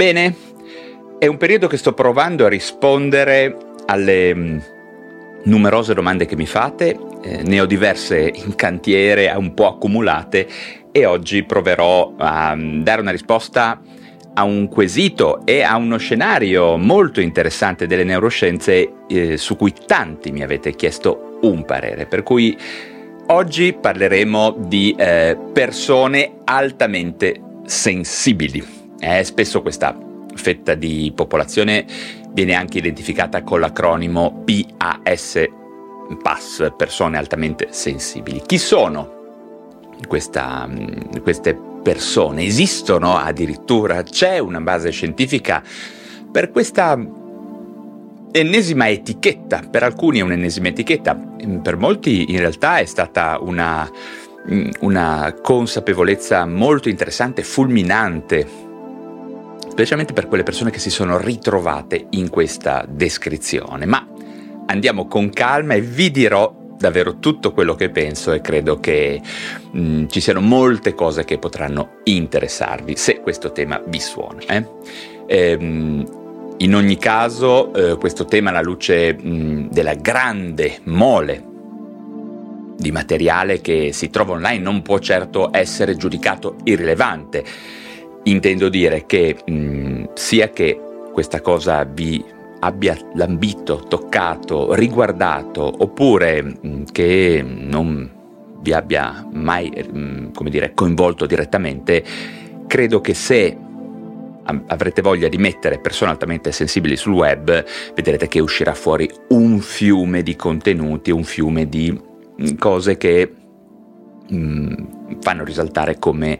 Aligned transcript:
Bene, 0.00 0.34
è 1.18 1.26
un 1.26 1.36
periodo 1.36 1.66
che 1.66 1.76
sto 1.76 1.92
provando 1.92 2.46
a 2.46 2.48
rispondere 2.48 3.54
alle 3.84 4.34
mh, 4.34 4.62
numerose 5.42 5.92
domande 5.92 6.24
che 6.24 6.36
mi 6.36 6.46
fate, 6.46 6.96
eh, 7.22 7.42
ne 7.42 7.60
ho 7.60 7.66
diverse 7.66 8.32
in 8.34 8.54
cantiere, 8.54 9.30
un 9.36 9.52
po' 9.52 9.66
accumulate 9.66 10.48
e 10.90 11.04
oggi 11.04 11.42
proverò 11.42 12.14
a 12.16 12.54
mh, 12.54 12.82
dare 12.82 13.02
una 13.02 13.10
risposta 13.10 13.78
a 14.32 14.42
un 14.42 14.68
quesito 14.68 15.44
e 15.44 15.60
a 15.60 15.76
uno 15.76 15.98
scenario 15.98 16.78
molto 16.78 17.20
interessante 17.20 17.86
delle 17.86 18.04
neuroscienze 18.04 18.92
eh, 19.06 19.36
su 19.36 19.54
cui 19.54 19.74
tanti 19.84 20.30
mi 20.32 20.42
avete 20.42 20.74
chiesto 20.76 21.36
un 21.42 21.66
parere, 21.66 22.06
per 22.06 22.22
cui 22.22 22.56
oggi 23.26 23.74
parleremo 23.74 24.64
di 24.66 24.94
eh, 24.96 25.36
persone 25.52 26.36
altamente 26.44 27.38
sensibili. 27.66 28.79
Eh, 29.00 29.24
spesso 29.24 29.62
questa 29.62 29.96
fetta 30.34 30.74
di 30.74 31.10
popolazione 31.14 31.86
viene 32.32 32.54
anche 32.54 32.78
identificata 32.78 33.42
con 33.42 33.60
l'acronimo 33.60 34.44
PAS, 34.44 35.42
PAS, 36.22 36.72
persone 36.76 37.16
altamente 37.16 37.68
sensibili. 37.70 38.42
Chi 38.44 38.58
sono 38.58 39.18
questa, 40.06 40.66
mh, 40.66 41.22
queste 41.22 41.58
persone? 41.82 42.44
Esistono 42.44 43.16
addirittura? 43.16 44.02
C'è 44.02 44.38
una 44.38 44.60
base 44.60 44.90
scientifica 44.90 45.62
per 46.30 46.50
questa 46.50 46.98
ennesima 48.32 48.88
etichetta? 48.88 49.62
Per 49.70 49.82
alcuni 49.82 50.18
è 50.18 50.22
un'ennesima 50.22 50.68
etichetta, 50.68 51.16
per 51.62 51.76
molti 51.76 52.30
in 52.30 52.38
realtà 52.38 52.78
è 52.78 52.84
stata 52.84 53.38
una, 53.40 53.90
mh, 54.44 54.68
una 54.80 55.34
consapevolezza 55.42 56.44
molto 56.46 56.88
interessante, 56.88 57.42
fulminante 57.42 58.68
specialmente 59.80 60.12
per 60.12 60.28
quelle 60.28 60.42
persone 60.42 60.70
che 60.70 60.78
si 60.78 60.90
sono 60.90 61.16
ritrovate 61.16 62.08
in 62.10 62.28
questa 62.28 62.84
descrizione. 62.86 63.86
Ma 63.86 64.06
andiamo 64.66 65.06
con 65.06 65.30
calma 65.30 65.72
e 65.72 65.80
vi 65.80 66.10
dirò 66.10 66.54
davvero 66.76 67.18
tutto 67.18 67.52
quello 67.52 67.74
che 67.74 67.88
penso 67.88 68.32
e 68.32 68.42
credo 68.42 68.78
che 68.78 69.22
mh, 69.70 70.04
ci 70.08 70.20
siano 70.20 70.42
molte 70.42 70.94
cose 70.94 71.24
che 71.24 71.38
potranno 71.38 72.00
interessarvi 72.04 72.94
se 72.94 73.20
questo 73.20 73.52
tema 73.52 73.82
vi 73.86 74.00
suona. 74.00 74.42
Eh? 74.48 74.66
Ehm, 75.26 76.54
in 76.58 76.74
ogni 76.74 76.98
caso, 76.98 77.72
eh, 77.72 77.96
questo 77.96 78.26
tema 78.26 78.50
alla 78.50 78.60
luce 78.60 79.14
mh, 79.14 79.70
della 79.70 79.94
grande 79.94 80.80
mole 80.84 81.42
di 82.76 82.92
materiale 82.92 83.62
che 83.62 83.92
si 83.94 84.10
trova 84.10 84.32
online 84.32 84.62
non 84.62 84.82
può 84.82 84.98
certo 84.98 85.48
essere 85.54 85.96
giudicato 85.96 86.56
irrilevante 86.64 87.78
Intendo 88.24 88.68
dire 88.68 89.06
che 89.06 89.36
mh, 89.44 90.10
sia 90.14 90.50
che 90.50 90.78
questa 91.12 91.40
cosa 91.40 91.84
vi 91.84 92.22
abbia 92.60 92.96
lambito, 93.14 93.78
toccato, 93.88 94.74
riguardato, 94.74 95.62
oppure 95.78 96.42
mh, 96.42 96.84
che 96.92 97.42
non 97.44 98.10
vi 98.60 98.72
abbia 98.72 99.26
mai, 99.32 99.70
mh, 99.70 100.32
come 100.32 100.50
dire, 100.50 100.72
coinvolto 100.74 101.24
direttamente, 101.26 102.04
credo 102.66 103.00
che 103.00 103.14
se 103.14 103.56
avrete 104.66 105.00
voglia 105.00 105.28
di 105.28 105.38
mettere 105.38 105.78
persone 105.78 106.10
altamente 106.10 106.52
sensibili 106.52 106.96
sul 106.96 107.12
web, 107.12 107.64
vedrete 107.94 108.28
che 108.28 108.40
uscirà 108.40 108.74
fuori 108.74 109.08
un 109.28 109.60
fiume 109.60 110.22
di 110.22 110.36
contenuti, 110.36 111.10
un 111.10 111.24
fiume 111.24 111.68
di 111.68 111.98
cose 112.58 112.96
che 112.96 113.32
mh, 114.28 115.18
fanno 115.20 115.44
risaltare 115.44 115.98
come 115.98 116.38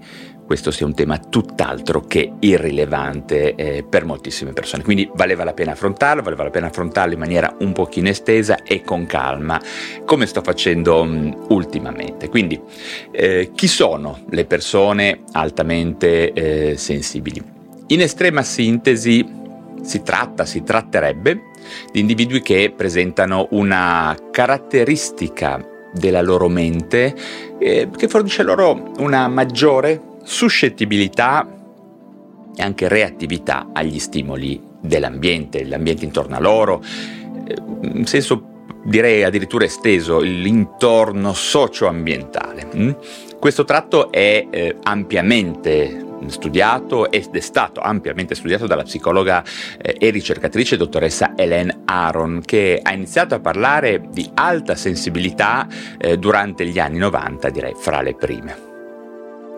questo 0.51 0.73
sia 0.73 0.85
un 0.85 0.95
tema 0.95 1.17
tutt'altro 1.17 2.01
che 2.01 2.33
irrilevante 2.41 3.55
eh, 3.55 3.85
per 3.89 4.05
moltissime 4.05 4.53
persone. 4.53 4.83
Quindi 4.83 5.09
valeva 5.15 5.45
la 5.45 5.53
pena 5.53 5.71
affrontarlo, 5.71 6.23
valeva 6.23 6.43
la 6.43 6.51
pena 6.51 6.67
affrontarlo 6.67 7.13
in 7.13 7.21
maniera 7.21 7.55
un 7.61 7.71
pochino 7.71 8.09
estesa 8.09 8.65
e 8.65 8.83
con 8.83 9.07
calma, 9.07 9.63
come 10.05 10.27
sto 10.27 10.43
facendo 10.43 11.05
mh, 11.05 11.45
ultimamente. 11.51 12.29
Quindi, 12.29 12.61
eh, 13.13 13.53
chi 13.55 13.69
sono 13.69 14.25
le 14.29 14.45
persone 14.45 15.21
altamente 15.31 16.33
eh, 16.33 16.77
sensibili? 16.77 17.41
In 17.87 18.01
estrema 18.01 18.43
sintesi, 18.43 19.25
si 19.83 20.03
tratta, 20.03 20.45
si 20.45 20.65
tratterebbe 20.65 21.43
di 21.93 22.01
individui 22.01 22.43
che 22.43 22.73
presentano 22.77 23.47
una 23.53 24.17
caratteristica 24.33 25.65
della 25.93 26.23
loro 26.23 26.49
mente 26.49 27.15
eh, 27.61 27.89
che 27.97 28.09
fornisce 28.09 28.43
loro 28.43 28.91
una 28.99 29.29
maggiore 29.29 30.09
suscettibilità 30.23 31.47
e 32.57 32.63
anche 32.63 32.89
reattività 32.89 33.69
agli 33.73 33.99
stimoli 33.99 34.61
dell'ambiente, 34.81 35.65
l'ambiente 35.65 36.05
intorno 36.05 36.37
a 36.37 36.41
loro, 36.41 36.83
eh, 37.47 37.57
in 37.83 38.07
senso 38.07 38.49
direi 38.85 39.25
addirittura 39.25 39.65
esteso, 39.65 40.21
l'intorno 40.21 41.33
socio-ambientale. 41.33 42.69
Mm? 42.75 42.91
Questo 43.39 43.65
tratto 43.65 44.11
è 44.11 44.47
eh, 44.51 44.77
ampiamente 44.83 46.09
studiato 46.27 47.11
ed 47.11 47.35
è 47.35 47.41
stato 47.41 47.81
ampiamente 47.81 48.35
studiato 48.35 48.67
dalla 48.67 48.83
psicologa 48.83 49.43
eh, 49.81 49.97
e 49.99 50.11
ricercatrice 50.11 50.77
dottoressa 50.77 51.35
Hélène 51.35 51.81
Aron 51.87 52.43
che 52.45 52.79
ha 52.83 52.93
iniziato 52.93 53.35
a 53.35 53.41
parlare 53.41 54.03
di 54.11 54.31
alta 54.35 54.75
sensibilità 54.75 55.67
durante 56.19 56.67
gli 56.67 56.79
anni 56.79 56.99
90, 56.99 57.49
direi 57.51 57.75
fra 57.75 58.03
le 58.03 58.15
prime. 58.15 58.70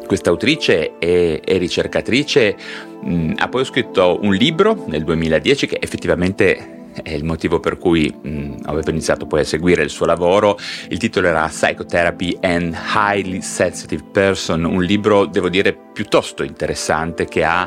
Questa 0.07 0.31
autrice 0.31 0.99
e, 0.99 1.41
e 1.45 1.59
ricercatrice 1.59 2.57
mh, 3.03 3.33
ha 3.37 3.49
poi 3.49 3.65
scritto 3.65 4.19
un 4.23 4.35
libro 4.35 4.85
nel 4.87 5.05
2010 5.05 5.67
che 5.67 5.79
effettivamente 5.81 6.81
è 7.03 7.13
il 7.13 7.25
motivo 7.25 7.61
per 7.61 7.79
cui 7.79 8.13
mh, 8.13 8.63
avevo 8.65 8.91
iniziato 8.91 9.27
poi 9.27 9.41
a 9.41 9.45
seguire 9.45 9.83
il 9.83 9.91
suo 9.91 10.07
lavoro. 10.07 10.59
Il 10.89 10.99
titolo 10.99 11.29
era 11.29 11.47
Psychotherapy 11.47 12.37
and 12.41 12.77
Highly 12.95 13.41
Sensitive 13.41 14.05
Person, 14.13 14.65
un 14.65 14.83
libro, 14.83 15.27
devo 15.27 15.49
dire, 15.49 15.77
piuttosto 15.93 16.43
interessante 16.43 17.25
che 17.25 17.45
ha 17.45 17.67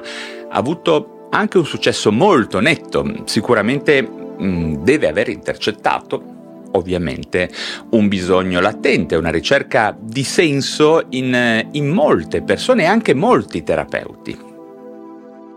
avuto 0.49 1.27
anche 1.31 1.57
un 1.57 1.65
successo 1.65 2.11
molto 2.11 2.59
netto. 2.59 3.23
Sicuramente 3.25 4.01
mh, 4.01 4.83
deve 4.83 5.07
aver 5.07 5.29
intercettato 5.29 6.33
ovviamente 6.75 7.49
un 7.91 8.07
bisogno 8.07 8.59
latente, 8.59 9.15
una 9.15 9.31
ricerca 9.31 9.95
di 9.99 10.23
senso 10.23 11.05
in, 11.09 11.67
in 11.71 11.87
molte 11.87 12.41
persone 12.41 12.83
e 12.83 12.85
anche 12.85 13.13
molti 13.13 13.63
terapeuti. 13.63 14.53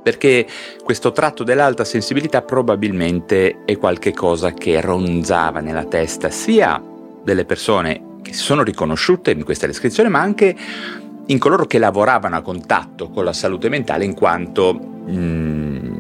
Perché 0.03 0.47
questo 0.83 1.13
tratto 1.13 1.45
dell'alta 1.45 1.85
sensibilità 1.85 2.41
probabilmente 2.43 3.65
è 3.65 3.77
qualcosa 3.77 4.55
che 4.55 4.81
ronzava 4.81 5.61
nella 5.61 5.85
testa 5.85 6.31
sia 6.31 6.83
delle 7.23 7.45
persone 7.45 8.17
che 8.23 8.33
si 8.33 8.43
sono 8.43 8.63
riconosciute 8.63 9.33
in 9.33 9.45
questa 9.45 9.67
descrizione, 9.67 10.09
ma 10.09 10.21
anche 10.21 10.57
in 11.27 11.39
coloro 11.39 11.67
che 11.67 11.79
lavoravano 11.79 12.37
a 12.37 12.43
contatto 12.43 13.11
con 13.11 13.25
la 13.25 13.33
salute 13.33 13.69
mentale, 13.69 14.05
in 14.05 14.15
quanto 14.15 14.73
mm, 15.11 15.98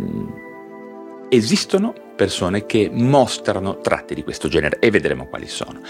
esistono 1.28 1.94
persone 2.16 2.66
che 2.66 2.90
mostrano 2.92 3.78
tratti 3.78 4.14
di 4.14 4.24
questo 4.24 4.48
genere 4.48 4.78
e 4.80 4.90
vedremo 4.90 5.26
quali 5.26 5.46
sono. 5.46 5.80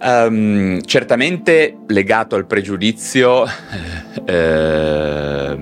Um, 0.00 0.80
certamente 0.82 1.78
legato 1.88 2.36
al 2.36 2.46
pregiudizio 2.46 3.44
eh, 4.24 5.58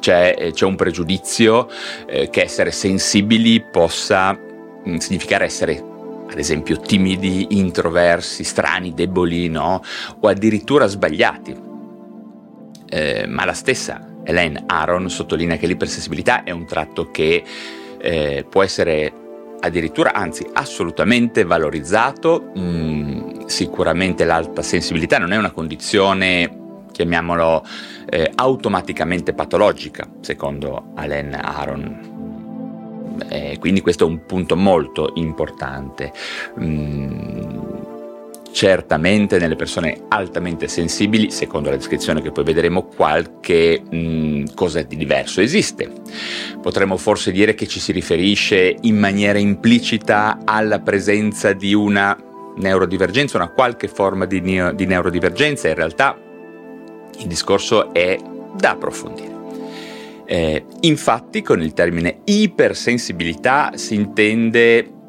c'è, 0.00 0.50
c'è, 0.50 0.64
un 0.64 0.76
pregiudizio 0.76 1.68
eh, 2.06 2.30
che 2.30 2.42
essere 2.42 2.70
sensibili 2.70 3.60
possa 3.60 4.32
mh, 4.32 4.90
mm, 4.90 4.96
significare 4.96 5.44
essere 5.44 5.84
ad 6.30 6.38
esempio 6.38 6.80
timidi, 6.80 7.48
introversi, 7.50 8.44
strani, 8.44 8.94
deboli, 8.94 9.48
no? 9.48 9.82
o 10.20 10.28
addirittura 10.28 10.86
sbagliati. 10.86 11.68
Eh, 12.88 13.26
ma 13.26 13.44
la 13.44 13.52
stessa 13.52 14.09
Elaine 14.30 14.64
Aron 14.66 15.10
sottolinea 15.10 15.56
che 15.56 15.66
l'ipersensibilità 15.66 16.44
è 16.44 16.50
un 16.50 16.64
tratto 16.64 17.10
che 17.10 17.44
eh, 17.98 18.46
può 18.48 18.62
essere 18.62 19.12
addirittura, 19.60 20.12
anzi 20.12 20.46
assolutamente 20.52 21.44
valorizzato. 21.44 22.52
Mm, 22.58 23.44
sicuramente 23.46 24.24
l'alta 24.24 24.62
sensibilità 24.62 25.18
non 25.18 25.32
è 25.32 25.36
una 25.36 25.50
condizione 25.50 26.58
chiamiamolo 26.92 27.64
eh, 28.08 28.30
automaticamente 28.34 29.32
patologica, 29.32 30.08
secondo 30.20 30.92
Alain 30.94 31.34
Aron. 31.34 32.18
Eh, 33.28 33.58
quindi 33.58 33.80
questo 33.80 34.04
è 34.04 34.08
un 34.08 34.24
punto 34.24 34.56
molto 34.56 35.12
importante. 35.14 36.12
Mm, 36.58 37.79
certamente 38.52 39.38
nelle 39.38 39.56
persone 39.56 40.02
altamente 40.08 40.68
sensibili, 40.68 41.30
secondo 41.30 41.70
la 41.70 41.76
descrizione 41.76 42.20
che 42.20 42.32
poi 42.32 42.44
vedremo, 42.44 42.84
qualche 42.84 43.80
mh, 43.88 43.96
mm, 43.96 44.44
cosa 44.54 44.82
di 44.82 44.96
diverso 44.96 45.40
esiste. 45.40 45.90
Potremmo 46.60 46.96
forse 46.96 47.32
dire 47.32 47.54
che 47.54 47.66
ci 47.66 47.80
si 47.80 47.92
riferisce 47.92 48.76
in 48.82 48.98
maniera 48.98 49.38
implicita 49.38 50.40
alla 50.44 50.80
presenza 50.80 51.52
di 51.52 51.74
una 51.74 52.16
neurodivergenza, 52.56 53.36
una 53.36 53.52
qualche 53.52 53.88
forma 53.88 54.26
di, 54.26 54.40
neo- 54.40 54.72
di 54.72 54.86
neurodivergenza, 54.86 55.68
in 55.68 55.74
realtà 55.74 56.18
il 57.18 57.26
discorso 57.26 57.92
è 57.92 58.18
da 58.56 58.70
approfondire. 58.70 59.38
Eh, 60.26 60.64
infatti 60.80 61.42
con 61.42 61.60
il 61.60 61.72
termine 61.72 62.20
ipersensibilità 62.24 63.72
si 63.74 63.96
intende 63.96 64.99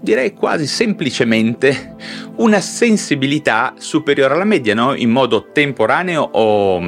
direi 0.00 0.32
quasi 0.34 0.66
semplicemente 0.66 1.96
una 2.36 2.60
sensibilità 2.60 3.74
superiore 3.78 4.34
alla 4.34 4.44
media, 4.44 4.74
no? 4.74 4.94
in 4.94 5.10
modo 5.10 5.50
temporaneo 5.52 6.22
o, 6.22 6.80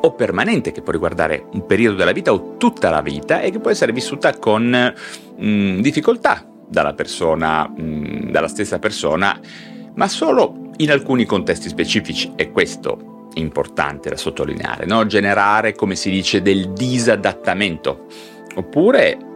o, 0.00 0.14
permanente, 0.14 0.72
che 0.72 0.82
può 0.82 0.92
riguardare 0.92 1.46
un 1.52 1.66
periodo 1.66 1.96
della 1.96 2.12
vita 2.12 2.32
o 2.32 2.56
tutta 2.56 2.90
la 2.90 3.02
vita 3.02 3.40
e 3.40 3.50
che 3.50 3.58
può 3.58 3.70
essere 3.70 3.92
vissuta 3.92 4.36
con 4.38 4.64
mh, 5.36 5.46
mm, 5.46 5.80
difficoltà 5.80 6.46
dalla 6.66 6.94
persona, 6.94 7.68
mh, 7.68 7.82
mm, 7.82 8.30
dalla 8.30 8.48
stessa 8.48 8.78
persona, 8.78 9.38
ma 9.94 10.08
solo 10.08 10.70
in 10.78 10.90
alcuni 10.90 11.24
contesti 11.26 11.68
specifici. 11.68 12.32
E 12.34 12.50
questo 12.50 13.28
è 13.34 13.38
importante 13.38 14.08
da 14.08 14.16
sottolineare, 14.16 14.86
no? 14.86 15.06
generare, 15.06 15.74
come 15.74 15.96
si 15.96 16.10
dice, 16.10 16.40
del 16.40 16.72
disadattamento. 16.72 18.06
Oppure 18.54 19.31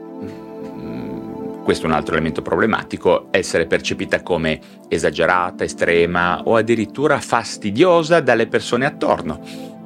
questo 1.67 1.87
è 1.87 1.89
un 1.89 1.97
altro 1.97 2.15
elemento 2.15 2.43
problematico, 2.43 3.27
essere 3.33 3.67
percepita 3.67 4.23
come 4.23 4.61
esagerata, 4.87 5.65
estrema 5.65 6.43
o 6.45 6.55
addirittura 6.55 7.19
fastidiosa 7.19 8.21
dalle 8.21 8.47
persone 8.47 8.87
attorno, 8.87 9.41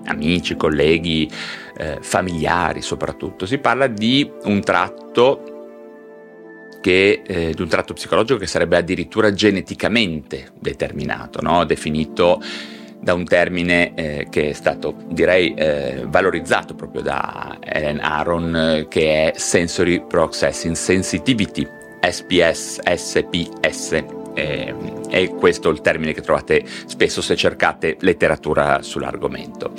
amici, 0.05 0.57
colleghi, 0.57 1.27
eh, 1.79 1.97
familiari 2.03 2.83
soprattutto. 2.83 3.47
Si 3.47 3.57
parla 3.57 3.87
di 3.87 4.31
un 4.43 4.61
tratto 4.61 5.45
che, 6.83 7.23
eh, 7.27 7.55
di 7.55 7.63
un 7.63 7.69
tratto 7.69 7.95
psicologico 7.95 8.39
che 8.39 8.47
sarebbe 8.47 8.77
addirittura 8.77 9.33
geneticamente 9.33 10.51
determinato, 10.61 11.41
no? 11.41 11.65
definito 11.65 12.43
da 13.01 13.15
un 13.15 13.25
termine 13.25 13.95
eh, 13.95 14.27
che 14.31 14.51
è 14.51 14.53
stato 14.53 14.95
direi 15.07 15.55
eh, 15.55 16.05
valorizzato 16.07 16.75
proprio 16.75 17.03
da 17.03 17.59
Ellen 17.61 17.99
Aron 18.01 18.55
eh, 18.55 18.87
che 18.89 19.33
è 19.33 19.39
Sensory 19.39 20.05
Processing 20.07 20.75
Sensitivity, 20.75 21.67
SPS, 22.01 22.81
SPS. 22.81 24.05
Eh, 24.35 24.75
è 25.09 25.29
questo 25.31 25.71
il 25.71 25.81
termine 25.81 26.13
che 26.13 26.21
trovate 26.21 26.63
spesso 26.87 27.21
se 27.21 27.35
cercate 27.37 27.97
letteratura 28.01 28.83
sull'argomento. 28.83 29.73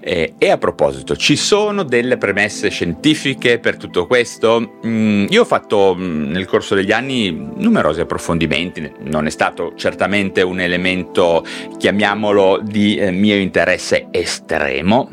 Eh, 0.00 0.34
e 0.38 0.50
a 0.50 0.58
proposito, 0.58 1.16
ci 1.16 1.34
sono 1.34 1.82
delle 1.82 2.18
premesse 2.18 2.68
scientifiche 2.68 3.58
per 3.58 3.76
tutto 3.76 4.06
questo? 4.06 4.78
Mm, 4.86 5.26
io 5.28 5.42
ho 5.42 5.44
fatto 5.44 5.94
mm, 5.98 6.30
nel 6.30 6.46
corso 6.46 6.76
degli 6.76 6.92
anni 6.92 7.32
numerosi 7.56 8.00
approfondimenti, 8.00 8.92
non 9.00 9.26
è 9.26 9.30
stato 9.30 9.72
certamente 9.74 10.42
un 10.42 10.60
elemento, 10.60 11.44
chiamiamolo, 11.78 12.60
di 12.62 12.96
eh, 12.96 13.10
mio 13.10 13.34
interesse 13.34 14.06
estremo, 14.12 15.10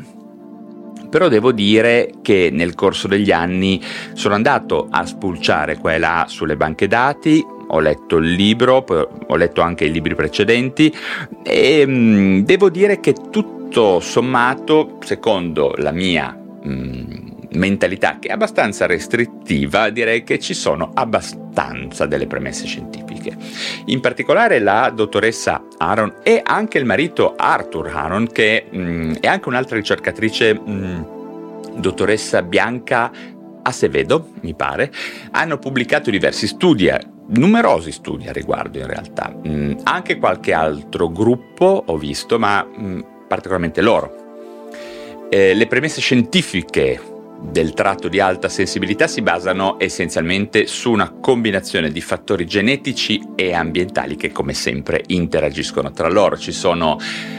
però 1.10 1.28
devo 1.28 1.50
dire 1.50 2.10
che 2.22 2.50
nel 2.52 2.74
corso 2.74 3.08
degli 3.08 3.32
anni 3.32 3.82
sono 4.12 4.34
andato 4.34 4.86
a 4.88 5.04
spulciare 5.04 5.78
qua 5.78 5.94
e 5.94 5.98
là 5.98 6.26
sulle 6.28 6.56
banche 6.56 6.86
dati, 6.86 7.44
ho 7.68 7.80
letto 7.80 8.18
il 8.18 8.32
libro, 8.32 8.84
ho 9.26 9.36
letto 9.36 9.60
anche 9.60 9.86
i 9.86 9.90
libri 9.90 10.14
precedenti 10.14 10.94
e 11.42 11.84
mm, 11.84 12.40
devo 12.40 12.70
dire 12.70 13.00
che 13.00 13.12
tutto 13.66 14.00
sommato, 14.00 14.98
secondo 15.02 15.74
la 15.76 15.90
mia 15.90 16.32
mh, 16.32 16.70
mm, 16.70 17.28
mentalità 17.52 18.18
che 18.18 18.28
è 18.28 18.32
abbastanza 18.32 18.86
restrittiva, 18.86 19.90
direi 19.90 20.24
che 20.24 20.38
ci 20.38 20.54
sono 20.54 20.92
abbastanza 20.94 22.06
delle 22.06 22.26
premesse 22.26 22.66
scientifiche. 22.66 23.36
In 23.86 24.00
particolare 24.00 24.60
la 24.60 24.90
dottoressa 24.94 25.62
Aaron 25.78 26.20
e 26.22 26.40
anche 26.42 26.78
il 26.78 26.84
marito 26.84 27.34
Arthur 27.36 27.88
Aaron, 27.88 28.28
che 28.28 28.66
mh, 28.70 28.78
mm, 28.78 29.12
è 29.20 29.26
anche 29.26 29.48
un'altra 29.48 29.76
ricercatrice, 29.76 30.54
mh, 30.54 31.78
dottoressa 31.78 32.42
Bianca 32.42 33.10
Acevedo, 33.62 34.30
mi 34.42 34.54
pare, 34.54 34.92
hanno 35.32 35.58
pubblicato 35.58 36.10
diversi 36.10 36.46
studi 36.46 36.88
numerosi 37.28 37.90
studi 37.90 38.28
a 38.28 38.32
riguardo 38.32 38.78
in 38.78 38.86
realtà, 38.86 39.34
mm, 39.36 39.72
anche 39.82 40.18
qualche 40.18 40.52
altro 40.52 41.10
gruppo 41.10 41.82
ho 41.84 41.96
visto, 41.98 42.38
ma 42.38 42.64
mm, 42.64 43.00
particolarmente 43.26 43.80
loro. 43.80 44.24
Eh, 45.28 45.54
le 45.54 45.66
premesse 45.66 46.00
scientifiche 46.00 47.00
del 47.40 47.74
tratto 47.74 48.08
di 48.08 48.18
alta 48.18 48.48
sensibilità 48.48 49.06
si 49.06 49.22
basano 49.22 49.76
essenzialmente 49.78 50.66
su 50.66 50.90
una 50.90 51.10
combinazione 51.10 51.90
di 51.90 52.00
fattori 52.00 52.46
genetici 52.46 53.22
e 53.34 53.52
ambientali 53.52 54.16
che 54.16 54.32
come 54.32 54.54
sempre 54.54 55.02
interagiscono 55.08 55.90
tra 55.90 56.08
loro. 56.08 56.36
Ci 56.38 56.52
sono 56.52 56.98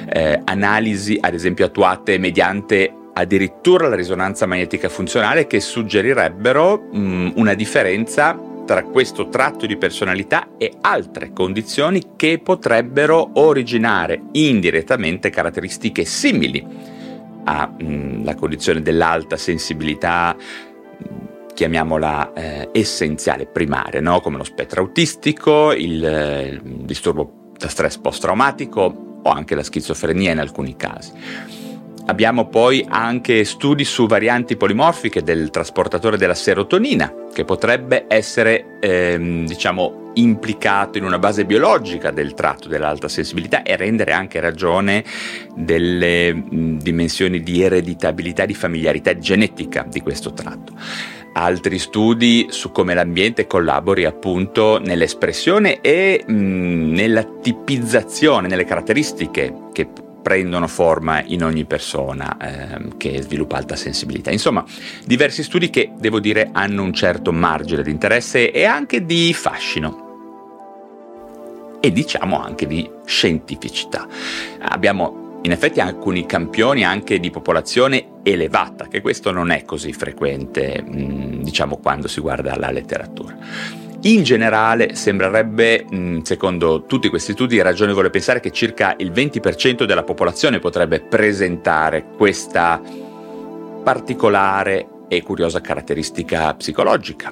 eh, 0.09 0.39
analisi 0.43 1.17
ad 1.19 1.33
esempio 1.33 1.65
attuate 1.65 2.17
mediante 2.17 2.93
addirittura 3.13 3.87
la 3.87 3.95
risonanza 3.95 4.45
magnetica 4.45 4.89
funzionale 4.89 5.47
che 5.47 5.59
suggerirebbero 5.59 6.89
mh, 6.91 6.99
mm, 6.99 7.29
una 7.35 7.55
differenza 7.55 8.39
tra 8.67 8.83
questo 8.83 9.29
tratto 9.29 9.65
di 9.65 9.77
personalità 9.77 10.49
e 10.57 10.73
altre 10.81 11.31
condizioni 11.31 12.01
che 12.17 12.39
potrebbero 12.43 13.29
originare 13.35 14.23
indirettamente 14.33 15.29
caratteristiche 15.29 16.03
simili 16.03 16.63
alla 17.45 17.73
mm, 17.81 18.27
condizione 18.35 18.81
dell'alta 18.81 19.37
sensibilità 19.37 20.35
chiamiamola 21.53 22.33
eh, 22.33 22.69
essenziale, 22.73 23.47
primaria, 23.47 24.01
no? 24.01 24.19
come 24.19 24.35
lo 24.35 24.43
spettro 24.43 24.81
autistico, 24.81 25.71
il, 25.71 26.05
eh, 26.05 26.47
il 26.49 26.61
disturbo 26.61 27.51
da 27.57 27.69
stress 27.69 27.97
post-traumatico 27.97 29.21
o 29.23 29.29
anche 29.29 29.55
la 29.55 29.63
schizofrenia 29.63 30.33
in 30.33 30.39
alcuni 30.39 30.75
casi. 30.75 31.13
Abbiamo 32.09 32.47
poi 32.47 32.85
anche 32.87 33.43
studi 33.43 33.83
su 33.83 34.07
varianti 34.07 34.55
polimorfiche 34.55 35.23
del 35.23 35.49
trasportatore 35.49 36.15
della 36.15 36.33
serotonina, 36.35 37.13
che 37.33 37.43
potrebbe 37.43 38.05
essere, 38.07 38.77
ehm, 38.79 39.45
diciamo, 39.45 40.11
implicato 40.13 40.97
in 40.97 41.03
una 41.03 41.19
base 41.19 41.43
biologica 41.43 42.11
del 42.11 42.33
tratto 42.33 42.69
dell'alta 42.69 43.09
sensibilità 43.09 43.61
e 43.61 43.75
rendere 43.75 44.13
anche 44.13 44.39
ragione 44.39 45.03
delle 45.53 46.33
mh, 46.33 46.79
dimensioni 46.79 47.41
di 47.41 47.61
ereditabilità, 47.61 48.45
di 48.45 48.53
familiarità 48.53 49.17
genetica 49.17 49.85
di 49.87 49.99
questo 49.99 50.31
tratto. 50.31 50.73
Altri 51.33 51.77
studi 51.77 52.47
su 52.49 52.71
come 52.71 52.93
l'ambiente 52.93 53.47
collabori 53.47 54.05
appunto 54.05 54.79
nell'espressione 54.79 55.81
e 55.81 56.23
mh, 56.25 56.33
nella 56.33 57.23
tipizzazione, 57.23 58.47
nelle 58.47 58.63
caratteristiche 58.63 59.53
che 59.73 59.87
prendono 60.27 60.67
forma 60.67 61.23
in 61.23 61.41
ogni 61.41 61.63
persona 61.63 62.35
ehm, 62.37 62.97
che 62.97 63.21
sviluppa 63.21 63.55
alta 63.55 63.77
sensibilità. 63.77 64.29
Insomma, 64.29 64.65
diversi 65.05 65.41
studi 65.41 65.69
che, 65.69 65.93
devo 65.97 66.19
dire, 66.19 66.49
hanno 66.51 66.83
un 66.83 66.91
certo 66.91 67.31
margine 67.31 67.81
di 67.81 67.91
interesse 67.91 68.51
e 68.51 68.65
anche 68.65 69.05
di 69.05 69.33
fascino 69.33 70.03
e 71.79 71.93
diciamo 71.93 72.43
anche 72.43 72.67
di 72.67 72.89
scientificità. 73.05 74.05
Abbiamo 74.59 75.39
in 75.43 75.51
effetti 75.53 75.79
alcuni 75.79 76.25
campioni 76.25 76.83
anche 76.83 77.21
di 77.21 77.31
popolazione 77.31 78.15
elevata, 78.23 78.87
che 78.89 78.99
questo 78.99 79.31
non 79.31 79.49
è 79.49 79.63
così 79.63 79.93
frequente, 79.93 80.83
diciamo, 80.85 81.77
quando 81.77 82.09
si 82.09 82.19
guarda 82.19 82.57
la 82.57 82.69
letteratura. 82.69 83.86
In 84.01 84.23
generale 84.23 84.93
sembrerebbe, 84.93 85.85
mm, 85.93 86.21
secondo 86.21 86.83
tutti 86.85 87.09
questi 87.09 87.31
studi, 87.31 87.61
ragionevole 87.61 88.11
pensare 88.11 88.39
che 88.39 88.51
circa 88.51 88.93
il 88.99 89.11
20% 89.11 89.85
della 89.85 90.03
popolazione 90.03 90.59
potrebbe 90.59 90.99
presentare 90.99 92.05
questa 92.15 92.79
particolare 93.83 94.87
e 95.07 95.23
curiosa 95.23 95.61
caratteristica 95.61 96.53
psicologica, 96.53 97.31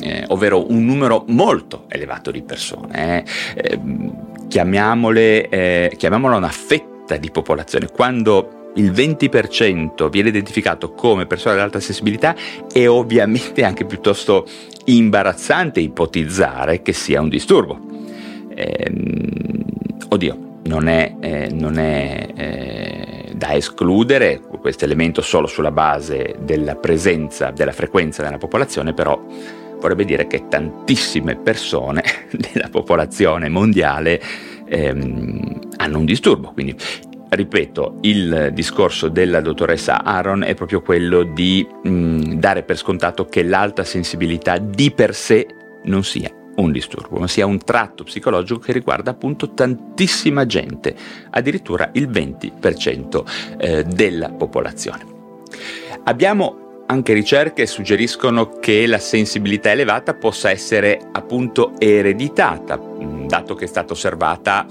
eh, 0.00 0.24
ovvero 0.28 0.70
un 0.70 0.84
numero 0.84 1.24
molto 1.28 1.86
elevato 1.88 2.30
di 2.30 2.42
persone. 2.42 3.24
Eh, 3.24 3.72
eh, 3.72 3.80
chiamiamole, 4.46 5.90
chiamiamola 5.96 6.36
una 6.36 6.48
fetta 6.48 7.16
di 7.16 7.30
popolazione. 7.30 7.88
Quando 7.90 8.65
il 8.76 8.92
20% 8.92 10.08
viene 10.08 10.28
identificato 10.28 10.92
come 10.92 11.26
persona 11.26 11.54
ad 11.54 11.60
alta 11.60 11.80
sensibilità, 11.80 12.34
è 12.72 12.88
ovviamente 12.88 13.64
anche 13.64 13.84
piuttosto 13.84 14.46
imbarazzante 14.84 15.80
ipotizzare 15.80 16.82
che 16.82 16.92
sia 16.92 17.20
un 17.20 17.28
disturbo. 17.28 17.78
Ehm, 18.54 19.64
oddio, 20.08 20.60
non 20.64 20.88
è, 20.88 21.14
eh, 21.20 21.48
non 21.52 21.78
è 21.78 22.28
eh, 22.34 23.32
da 23.34 23.54
escludere 23.54 24.40
questo 24.40 24.84
elemento 24.84 25.22
solo 25.22 25.46
sulla 25.46 25.70
base 25.70 26.36
della 26.40 26.74
presenza, 26.74 27.50
della 27.50 27.72
frequenza 27.72 28.22
nella 28.22 28.38
popolazione, 28.38 28.94
però 28.94 29.20
vorrebbe 29.78 30.04
dire 30.04 30.26
che 30.26 30.48
tantissime 30.48 31.36
persone 31.36 32.02
della 32.32 32.68
popolazione 32.68 33.48
mondiale 33.48 34.20
ehm, 34.66 35.58
hanno 35.76 35.98
un 35.98 36.04
disturbo. 36.04 36.50
Quindi, 36.52 36.74
ripeto, 37.28 37.98
il 38.02 38.50
discorso 38.52 39.08
della 39.08 39.40
dottoressa 39.40 40.02
Aaron 40.02 40.42
è 40.42 40.54
proprio 40.54 40.82
quello 40.82 41.22
di 41.22 41.66
mh, 41.82 42.34
dare 42.34 42.62
per 42.62 42.76
scontato 42.76 43.26
che 43.26 43.42
l'alta 43.42 43.84
sensibilità 43.84 44.58
di 44.58 44.90
per 44.90 45.14
sé 45.14 45.46
non 45.84 46.04
sia 46.04 46.30
un 46.56 46.72
disturbo, 46.72 47.18
ma 47.18 47.28
sia 47.28 47.46
un 47.46 47.58
tratto 47.58 48.04
psicologico 48.04 48.60
che 48.60 48.72
riguarda 48.72 49.10
appunto 49.10 49.52
tantissima 49.52 50.46
gente, 50.46 50.94
addirittura 51.30 51.90
il 51.92 52.08
20% 52.08 53.24
eh, 53.58 53.84
della 53.84 54.30
popolazione. 54.30 55.04
Abbiamo 56.04 56.84
anche 56.86 57.12
ricerche 57.12 57.62
che 57.62 57.66
suggeriscono 57.66 58.58
che 58.58 58.86
la 58.86 58.98
sensibilità 58.98 59.72
elevata 59.72 60.14
possa 60.14 60.50
essere 60.50 61.00
appunto 61.12 61.72
ereditata, 61.78 62.80
dato 63.26 63.54
che 63.54 63.64
è 63.64 63.68
stata 63.68 63.92
osservata 63.92 64.66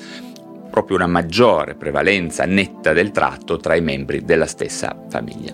proprio 0.76 0.98
una 0.98 1.08
maggiore 1.08 1.74
prevalenza 1.76 2.44
netta 2.44 2.92
del 2.92 3.12
tratto 3.12 3.56
tra 3.56 3.76
i 3.76 3.82
membri 3.82 4.26
della 4.26 4.46
stessa 4.46 4.94
famiglia. 5.08 5.54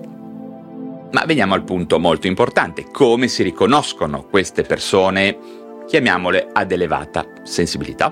Ma 1.12 1.24
veniamo 1.28 1.54
al 1.54 1.64
punto 1.64 2.00
molto 2.00 2.26
importante, 2.26 2.86
come 2.92 3.28
si 3.28 3.44
riconoscono 3.44 4.24
queste 4.24 4.64
persone 4.64 5.38
chiamiamole 5.86 6.48
ad 6.52 6.72
elevata 6.72 7.24
sensibilità. 7.44 8.12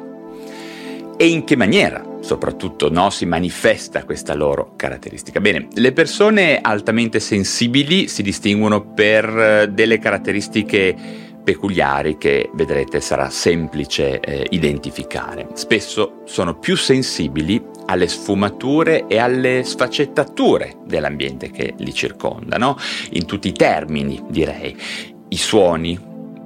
E 1.17 1.27
in 1.27 1.45
che 1.45 1.55
maniera, 1.55 2.05
soprattutto, 2.19 2.91
no, 2.91 3.09
si 3.09 3.25
manifesta 3.25 4.03
questa 4.03 4.35
loro 4.35 4.73
caratteristica? 4.75 5.39
Bene, 5.39 5.67
le 5.73 5.91
persone 5.93 6.59
altamente 6.61 7.19
sensibili 7.19 8.07
si 8.07 8.21
distinguono 8.21 8.93
per 8.93 9.25
eh, 9.25 9.67
delle 9.71 9.97
caratteristiche 9.97 11.28
peculiari 11.49 12.19
che 12.19 12.51
vedrete 12.53 13.01
sarà 13.01 13.31
semplice 13.31 14.19
eh, 14.19 14.45
identificare. 14.51 15.47
Spesso 15.53 16.21
sono 16.25 16.59
più 16.59 16.77
sensibili 16.77 17.59
alle 17.87 18.07
sfumature 18.07 19.07
e 19.07 19.17
alle 19.17 19.63
sfaccettature 19.63 20.77
dell'ambiente 20.85 21.49
che 21.49 21.73
li 21.77 21.91
circonda, 21.91 22.57
no? 22.57 22.77
in 23.11 23.25
tutti 23.25 23.47
i 23.47 23.53
termini 23.53 24.23
direi. 24.29 24.77
I 25.29 25.37
suoni, 25.37 25.99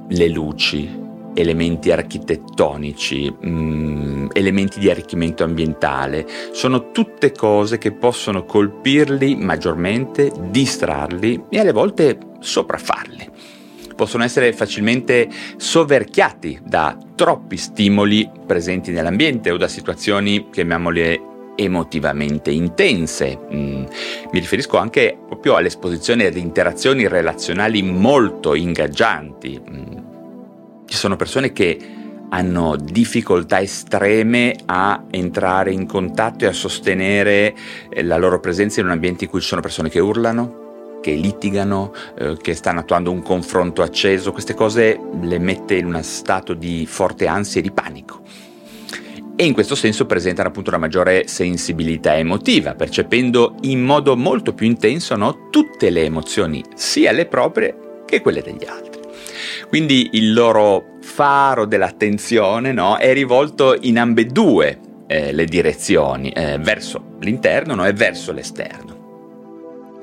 le 0.08 0.28
luci, 0.30 1.02
elementi 1.34 1.92
architettonici, 1.92 3.30
mh, 3.30 3.50
mm, 3.50 4.28
elementi 4.32 4.80
di 4.80 4.90
arricchimento 4.90 5.44
ambientale, 5.44 6.26
sono 6.54 6.92
tutte 6.92 7.34
cose 7.34 7.78
che 7.78 7.92
possono 7.92 8.46
colpirli 8.46 9.36
maggiormente, 9.36 10.32
distrarli 10.50 11.44
e 11.50 11.60
alle 11.60 11.74
volte 11.74 12.18
sopraffarli. 12.40 13.33
Possono 13.96 14.24
essere 14.24 14.54
facilmente 14.54 15.30
soverchiati 15.58 16.60
da 16.64 16.98
troppi 17.16 17.58
stimoli 17.58 18.30
presenti 18.46 18.92
nell'ambiente 18.92 19.52
o 19.52 19.58
da 19.58 19.68
situazioni, 19.68 20.50
chiamiamole 20.52 21.32
emotivamente 21.56 22.52
intense. 22.52 23.38
Mm, 23.54 23.84
mi 24.32 24.40
riferisco 24.40 24.78
anche 24.78 25.18
proprio 25.26 25.56
all'esposizione 25.56 26.26
ad 26.26 26.36
interazioni 26.36 27.08
relazionali 27.08 27.82
molto 27.82 28.56
ingaggianti. 28.56 29.62
Mm, 29.70 29.98
ci 30.86 30.98
sono 30.98 31.16
persone 31.16 31.52
che 31.52 31.78
hanno 32.30 32.76
difficoltà 32.76 33.62
estreme 33.62 34.56
a 34.66 35.06
entrare 35.12 35.72
in 35.72 35.86
contatto 35.86 36.46
e 36.46 36.48
a 36.48 36.54
sostenere 36.54 37.54
eh, 37.90 38.04
la 38.04 38.18
loro 38.18 38.40
presenza 38.40 38.80
in 38.80 38.88
un 38.88 38.94
ambiente 38.94 39.26
in 39.26 39.30
cui 39.30 39.40
ci 39.40 39.48
sono 39.48 39.62
persone 39.62 39.90
che 39.90 40.00
urlano, 40.00 40.63
che 41.04 41.12
litigano, 41.12 41.94
eh, 42.18 42.38
che 42.42 42.54
stanno 42.54 42.80
attuando 42.80 43.12
un 43.12 43.22
confronto 43.22 43.82
acceso, 43.82 44.32
queste 44.32 44.54
cose 44.54 44.98
le 45.22 45.38
mette 45.38 45.76
in 45.76 45.88
uno 45.88 46.02
stato 46.02 46.54
di 46.54 46.86
forte 46.88 47.28
ansia 47.28 47.60
e 47.60 47.64
di 47.64 47.72
panico. 47.72 48.22
E 49.36 49.46
in 49.46 49.54
questo 49.54 49.76
senso 49.76 50.06
presentano 50.06 50.48
appunto 50.48 50.70
una 50.70 50.80
maggiore 50.80 51.28
sensibilità 51.28 52.16
emotiva, 52.16 52.76
percependo 52.76 53.56
in 53.64 53.84
modo 53.84 54.16
molto 54.16 54.54
più 54.54 54.66
intenso 54.66 55.18
no, 55.18 55.50
tutte 55.50 55.90
le 55.90 56.04
emozioni, 56.04 56.64
sia 56.76 57.12
le 57.12 57.26
proprie 57.26 58.04
che 58.06 58.22
quelle 58.22 58.42
degli 58.42 58.66
altri. 58.66 59.02
Quindi 59.68 60.12
il 60.14 60.34
loro 60.34 61.00
faro 61.02 61.66
dell'attenzione 61.66 62.72
no, 62.72 62.96
è 62.96 63.12
rivolto 63.12 63.76
in 63.82 64.00
ambedue 64.00 64.80
eh, 65.08 65.34
le 65.34 65.46
direzioni, 65.46 66.30
eh, 66.30 66.58
verso 66.60 67.18
l'interno 67.20 67.76
no, 67.76 67.86
e 67.86 67.92
verso 67.92 68.32
l'esterno. 68.32 68.93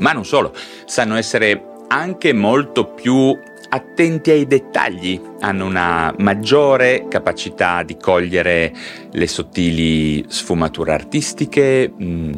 Ma 0.00 0.12
non 0.12 0.24
solo, 0.24 0.54
sanno 0.84 1.16
essere 1.16 1.62
anche 1.88 2.32
molto 2.32 2.86
più 2.86 3.36
attenti 3.72 4.30
ai 4.30 4.46
dettagli, 4.46 5.20
hanno 5.40 5.64
una 5.64 6.12
maggiore 6.18 7.06
capacità 7.08 7.82
di 7.82 7.96
cogliere 7.96 8.72
le 9.12 9.26
sottili 9.28 10.24
sfumature 10.28 10.92
artistiche 10.92 11.92
mh, 11.96 12.04
mm, 12.04 12.32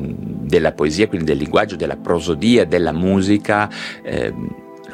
della 0.46 0.72
poesia, 0.72 1.08
quindi 1.08 1.26
del 1.26 1.38
linguaggio, 1.38 1.76
della 1.76 1.96
prosodia, 1.96 2.64
della 2.66 2.92
musica. 2.92 3.70
Eh, 4.02 4.32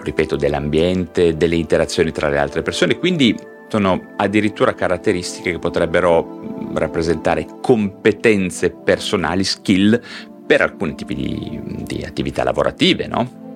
ripeto, 0.01 0.37
dell'ambiente, 0.37 1.37
delle 1.37 1.57
interazioni 1.57 2.13
tra 2.13 2.29
le 2.29 2.39
altre 2.39 2.63
persone, 2.63 2.99
quindi 2.99 3.37
sono 3.69 4.15
addirittura 4.17 4.75
caratteristiche 4.75 5.53
che 5.53 5.59
potrebbero 5.59 6.71
rappresentare 6.73 7.47
competenze 7.61 8.71
personali, 8.71 9.45
skill 9.45 10.01
per 10.49 10.63
alcuni 10.63 10.95
tipi 10.95 11.15
di, 11.15 11.61
di 11.85 12.03
attività 12.05 12.43
lavorative, 12.43 13.07
no? 13.07 13.47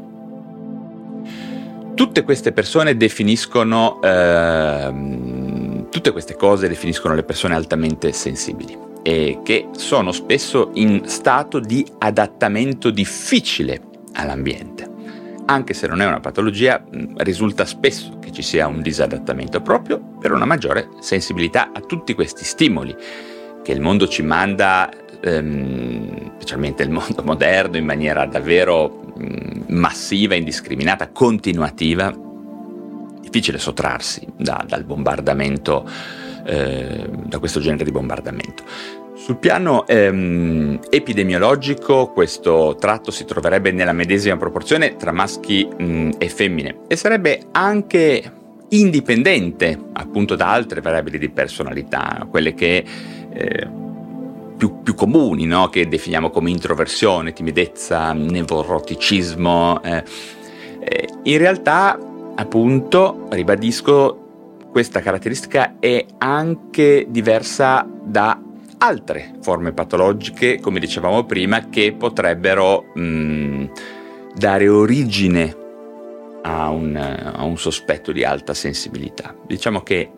Tutte 1.95 2.23
queste 2.23 2.53
persone 2.53 2.97
definiscono, 2.99 4.01
eh, 4.03 5.87
tutte 5.89 6.13
queste 6.13 6.37
cose 6.37 6.69
definiscono 6.69 7.15
le 7.15 7.23
persone 7.23 7.55
altamente 7.55 8.13
sensibili 8.13 8.77
e 9.03 9.41
che 9.43 9.69
sono 9.73 10.13
spesso 10.13 10.71
in 10.75 11.03
stato 11.07 11.59
di 11.59 11.85
adattamento 11.99 12.91
difficile 12.91 13.81
all'ambiente 14.13 14.91
anche 15.47 15.75
se 15.75 15.87
non 15.87 16.01
è 16.01 16.07
una 16.07 16.21
patologia, 16.21 16.83
risulta 17.17 17.65
spesso 17.65 18.19
che 18.19 18.33
ci 18.33 18.43
sia 18.43 18.67
un 18.67 18.81
disadattamento 18.81 19.61
proprio 19.61 20.01
per 20.21 20.33
una 20.33 20.45
maggiore 20.45 20.89
sensibilità 21.01 21.71
a 21.73 21.81
tutti 21.81 22.15
questi 22.15 22.45
stimoli 22.45 22.95
che 23.63 23.73
il 23.73 23.81
mondo 23.81 24.09
ci 24.09 24.23
manda, 24.23 24.91
ehm, 25.23 26.33
specialmente 26.37 26.83
il 26.83 26.91
mondo 26.91 27.23
moderno, 27.25 27.77
in 27.77 27.85
maniera 27.85 28.27
davvero 28.27 29.13
mh, 29.17 29.25
mm, 29.25 29.63
massiva, 29.69 30.35
indiscriminata, 30.35 31.09
continuativa. 31.09 32.15
Difficile 33.21 33.59
sottrarsi 33.59 34.27
da, 34.37 34.65
dal 34.67 34.85
bombardamento, 34.85 35.89
eh, 36.45 37.09
da 37.25 37.39
questo 37.39 37.61
genere 37.61 37.85
di 37.85 37.91
bombardamento. 37.91 38.63
Sul 39.15 39.37
piano 39.37 39.87
ehm, 39.87 40.81
epidemiologico 40.91 42.11
questo 42.11 42.77
tratto 42.81 43.13
si 43.13 43.25
troverebbe 43.25 43.71
nella 43.71 43.93
medesima 43.93 44.37
proporzione 44.37 44.97
tra 44.97 45.13
maschi 45.13 45.65
mh, 45.65 46.11
e 46.19 46.29
femmine 46.29 46.81
e 46.89 46.97
sarebbe 46.97 47.43
anche 47.53 48.33
indipendente 48.71 49.79
appunto 49.93 50.35
da 50.35 50.51
altre 50.51 50.81
variabili 50.81 51.19
di 51.19 51.31
personalità, 51.31 52.27
quelle 52.29 52.55
che 52.55 52.85
eh, 53.33 53.69
più, 54.63 54.81
più, 54.81 54.95
comuni, 54.95 55.45
no? 55.45 55.69
che 55.71 55.89
definiamo 55.89 56.31
come 56.31 56.49
introversione, 56.49 57.33
timidezza, 57.33 58.13
nevroticismo. 58.13 59.83
Eh. 59.83 60.05
Eh, 60.79 61.09
in 61.25 61.39
realtà, 61.39 61.99
appunto, 62.37 63.27
ribadisco, 63.31 64.61
questa 64.71 65.01
caratteristica 65.01 65.81
è 65.81 66.07
anche 66.19 67.07
diversa 67.09 67.85
da 68.05 68.41
altre 68.79 69.35
forme 69.41 69.73
patologiche, 69.73 70.61
come 70.61 70.79
dicevamo 70.79 71.25
prima, 71.25 71.69
che 71.69 71.93
potrebbero 71.99 72.93
mh, 72.95 73.03
mm, 73.03 73.65
dare 74.37 74.69
origine 74.69 75.57
a 76.43 76.71
un, 76.71 76.95
a 76.95 77.43
un 77.43 77.59
sospetto 77.59 78.13
di 78.13 78.23
alta 78.23 78.55
sensibilità. 78.55 79.35
Diciamo 79.45 79.81
che 79.81 80.09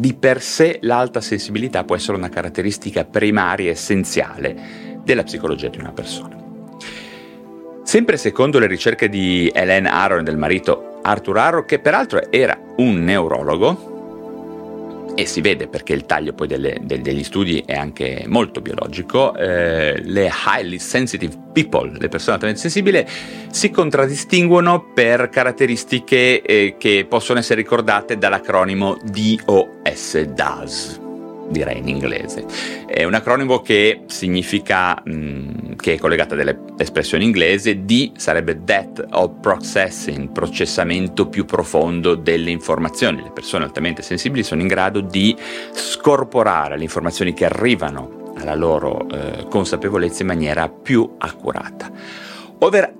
di 0.00 0.14
per 0.14 0.40
sé 0.40 0.78
l'alta 0.80 1.20
sensibilità 1.20 1.84
può 1.84 1.94
essere 1.94 2.16
una 2.16 2.30
caratteristica 2.30 3.04
primaria, 3.04 3.70
essenziale 3.70 4.98
della 5.04 5.24
psicologia 5.24 5.68
di 5.68 5.78
una 5.78 5.92
persona. 5.92 6.38
Sempre 7.82 8.16
secondo 8.16 8.58
le 8.58 8.66
ricerche 8.66 9.10
di 9.10 9.50
Helen 9.52 9.84
Arrow 9.84 10.20
e 10.20 10.22
del 10.22 10.38
marito 10.38 11.00
Arthur 11.02 11.36
Arrow, 11.36 11.64
che 11.66 11.80
peraltro 11.80 12.32
era 12.32 12.58
un 12.78 13.04
neurologo, 13.04 13.90
e 15.14 15.26
si 15.26 15.42
vede 15.42 15.68
perché 15.68 15.92
il 15.92 16.06
taglio 16.06 16.32
poi 16.32 16.46
delle, 16.46 16.78
de, 16.80 17.02
degli 17.02 17.22
studi 17.22 17.62
è 17.66 17.74
anche 17.74 18.24
molto 18.26 18.62
biologico, 18.62 19.34
eh, 19.36 20.00
le 20.02 20.30
highly 20.46 20.78
sensitive 20.78 21.36
people, 21.52 21.92
le 21.98 22.08
persone 22.08 22.34
altamente 22.34 22.60
sensibili, 22.60 23.04
si 23.50 23.70
contraddistinguono 23.70 24.92
per 24.94 25.28
caratteristiche 25.28 26.40
eh, 26.40 26.76
che 26.78 27.04
possono 27.06 27.38
essere 27.38 27.60
ricordate 27.60 28.16
dall'acronimo 28.16 28.96
DOS, 29.92 30.20
DAS 30.22 31.00
direi 31.50 31.78
in 31.78 31.88
inglese. 31.88 32.46
È 32.86 33.04
un 33.04 33.14
acronimo 33.14 33.60
che 33.60 34.02
significa, 34.06 35.00
mh, 35.04 35.12
mm, 35.12 35.72
che 35.76 35.94
è 35.94 35.98
collegato 35.98 36.34
a 36.34 36.36
delle 36.36 36.58
espressioni 36.78 37.24
inglesi, 37.24 37.84
D 37.84 38.12
sarebbe 38.16 38.62
Depth 38.62 39.04
of 39.10 39.32
Processing, 39.40 40.30
processamento 40.30 41.28
più 41.28 41.44
profondo 41.44 42.14
delle 42.14 42.50
informazioni. 42.50 43.22
Le 43.22 43.32
persone 43.32 43.64
altamente 43.64 44.02
sensibili 44.02 44.42
sono 44.42 44.60
in 44.60 44.68
grado 44.68 45.00
di 45.00 45.36
scorporare 45.72 46.76
le 46.76 46.84
informazioni 46.84 47.34
che 47.34 47.44
arrivano 47.44 48.32
alla 48.36 48.54
loro 48.54 49.06
eh, 49.08 49.46
consapevolezza 49.50 50.22
in 50.22 50.28
maniera 50.28 50.68
più 50.68 51.16
accurata 51.18 51.90
over 52.60 52.94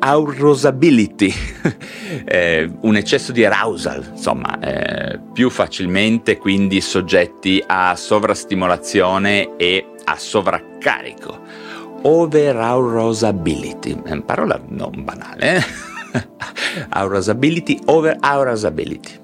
arousability, 0.00 1.32
eh, 2.24 2.70
un 2.80 2.96
eccesso 2.96 3.32
di 3.32 3.44
arousal, 3.44 4.04
insomma, 4.12 4.58
eh, 4.60 5.20
più 5.32 5.50
facilmente 5.50 6.36
quindi 6.36 6.80
soggetti 6.80 7.62
a 7.66 7.94
sovrastimolazione 7.96 9.56
e 9.56 9.86
a 10.04 10.16
sovraccarico. 10.16 11.70
Over 12.02 12.56
arousability, 12.56 13.96
parola 14.24 14.60
non 14.66 15.04
banale, 15.04 15.56
eh? 15.56 15.62
arousability, 16.90 17.78
over 17.86 18.16
arousability. 18.18 19.20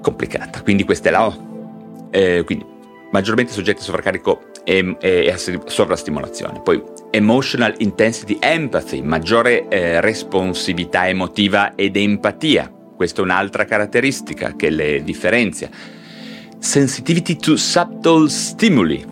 Complicata, 0.00 0.62
quindi 0.62 0.84
questa 0.84 1.08
è 1.10 1.12
la 1.12 1.26
O. 1.26 1.46
Eh, 2.10 2.42
quindi 2.44 2.64
maggiormente 3.10 3.52
soggetti 3.52 3.80
a 3.80 3.84
sovraccarico 3.84 4.40
e, 4.64 4.96
e, 5.00 5.30
a 5.30 5.36
sovrastimolazione. 5.36 6.60
Poi 6.60 6.82
emotional 7.10 7.74
intensity 7.78 8.36
empathy, 8.40 9.00
maggiore 9.02 9.68
eh, 9.68 10.00
responsività 10.00 11.08
emotiva 11.08 11.74
ed 11.74 11.96
empatia. 11.96 12.72
Questa 12.94 13.20
è 13.20 13.24
un'altra 13.24 13.64
caratteristica 13.64 14.54
che 14.56 14.70
le 14.70 15.02
differenzia. 15.02 15.68
Sensitivity 16.58 17.36
to 17.36 17.56
subtle 17.56 18.28
stimuli, 18.28 19.04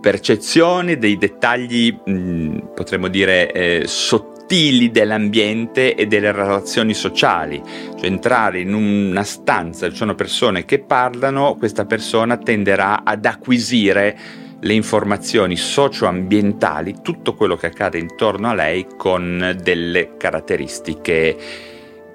percezione 0.00 0.98
dei 0.98 1.16
dettagli, 1.16 1.96
mh, 2.04 2.12
mm, 2.12 2.58
potremmo 2.74 3.08
dire, 3.08 3.52
eh, 3.52 3.82
sottili 3.86 4.90
dell'ambiente 4.90 5.94
e 5.94 6.06
delle 6.06 6.32
relazioni 6.32 6.92
sociali. 6.92 7.62
Cioè 7.64 8.06
entrare 8.06 8.60
in 8.60 8.74
una 8.74 9.22
stanza, 9.22 9.88
ci 9.88 9.96
sono 9.96 10.14
persone 10.14 10.64
che 10.64 10.80
parlano, 10.80 11.54
questa 11.54 11.86
persona 11.86 12.36
tenderà 12.36 13.04
ad 13.04 13.24
acquisire 13.24 14.42
le 14.60 14.72
informazioni 14.72 15.56
socio-ambientali, 15.56 16.96
tutto 17.02 17.34
quello 17.34 17.56
che 17.56 17.66
accade 17.66 17.98
intorno 17.98 18.48
a 18.48 18.54
lei 18.54 18.86
con 18.96 19.58
delle 19.62 20.16
caratteristiche, 20.16 21.36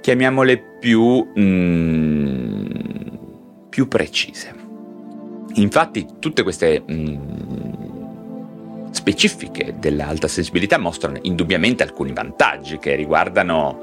chiamiamole 0.01 0.57
più, 0.79 1.31
mm, 1.37 2.65
più 3.69 3.87
precise. 3.87 4.55
Infatti 5.55 6.05
tutte 6.19 6.43
queste 6.43 6.83
mm, 6.89 7.49
specifiche 8.91 9.75
dell'alta 9.79 10.27
sensibilità 10.27 10.77
mostrano 10.77 11.19
indubbiamente 11.21 11.83
alcuni 11.83 12.13
vantaggi 12.13 12.77
che 12.77 12.95
riguardano 12.95 13.79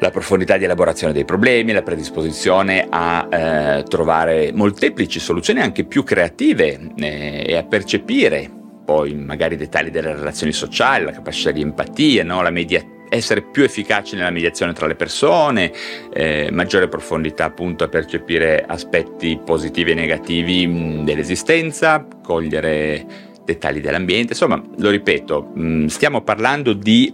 la 0.00 0.10
profondità 0.10 0.56
di 0.56 0.64
elaborazione 0.64 1.12
dei 1.12 1.24
problemi, 1.24 1.72
la 1.72 1.82
predisposizione 1.82 2.86
a 2.88 3.28
eh, 3.30 3.82
trovare 3.84 4.52
molteplici 4.52 5.18
soluzioni 5.18 5.60
anche 5.60 5.84
più 5.84 6.04
creative 6.04 6.92
eh, 6.96 7.44
e 7.46 7.56
a 7.56 7.64
percepire 7.64 8.50
poi 8.84 9.14
magari 9.14 9.54
i 9.54 9.58
dettagli 9.58 9.90
delle 9.90 10.14
relazioni 10.14 10.52
sociali, 10.52 11.04
la 11.04 11.12
capacità 11.12 11.50
di 11.50 11.60
empatia, 11.60 12.24
no? 12.24 12.40
media- 12.50 12.82
essere 13.10 13.42
più 13.42 13.62
efficaci 13.62 14.16
nella 14.16 14.30
mediazione 14.30 14.72
tra 14.72 14.86
le 14.86 14.94
persone, 14.94 15.72
eh, 16.12 16.48
maggiore 16.50 16.88
profondità 16.88 17.44
appunto 17.44 17.84
a 17.84 17.88
percepire 17.88 18.64
aspetti 18.66 19.38
positivi 19.44 19.90
e 19.90 19.94
negativi 19.94 20.66
mh, 20.66 21.04
dell'esistenza, 21.04 22.06
cogliere 22.22 23.04
dettagli 23.44 23.80
dell'ambiente, 23.80 24.32
insomma 24.32 24.62
lo 24.78 24.88
ripeto, 24.88 25.52
mh, 25.54 25.86
stiamo 25.86 26.22
parlando 26.22 26.72
di 26.72 27.12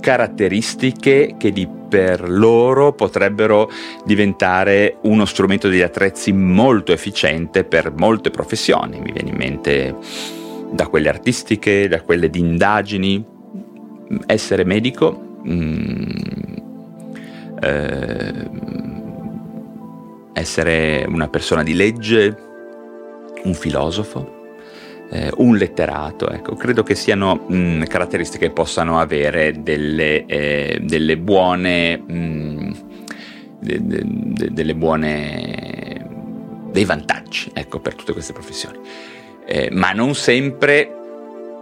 caratteristiche 0.00 1.34
che 1.38 1.52
di 1.52 1.75
per 1.88 2.28
loro 2.28 2.92
potrebbero 2.92 3.70
diventare 4.04 4.98
uno 5.02 5.24
strumento 5.24 5.68
degli 5.68 5.82
attrezzi 5.82 6.32
molto 6.32 6.92
efficiente 6.92 7.64
per 7.64 7.92
molte 7.96 8.30
professioni. 8.30 9.00
Mi 9.00 9.12
viene 9.12 9.30
in 9.30 9.36
mente 9.36 9.94
da 10.70 10.86
quelle 10.88 11.08
artistiche, 11.08 11.88
da 11.88 12.02
quelle 12.02 12.30
di 12.30 12.40
indagini. 12.40 13.24
Essere 14.26 14.64
medico, 14.64 15.38
mm, 15.46 16.10
eh, 17.60 18.50
essere 20.32 21.04
una 21.08 21.28
persona 21.28 21.62
di 21.62 21.74
legge, 21.74 22.36
un 23.42 23.54
filosofo 23.54 24.35
eh, 25.10 25.30
un 25.36 25.56
letterato, 25.56 26.28
ecco, 26.28 26.54
credo 26.54 26.82
che 26.82 26.94
siano 26.94 27.44
mh, 27.46 27.84
caratteristiche 27.84 28.46
che 28.46 28.52
possano 28.52 28.98
avere 28.98 29.62
delle, 29.62 30.26
eh, 30.26 30.78
delle 30.82 31.16
buone, 31.16 31.96
mh, 31.96 32.76
de, 33.60 33.78
de, 33.82 34.02
de, 34.04 34.52
delle 34.52 34.74
buone, 34.74 36.06
dei 36.70 36.84
vantaggi, 36.84 37.50
ecco, 37.52 37.80
per 37.80 37.94
tutte 37.94 38.12
queste 38.12 38.32
professioni. 38.32 38.78
Eh, 39.46 39.68
ma 39.70 39.92
non 39.92 40.14
sempre 40.16 40.90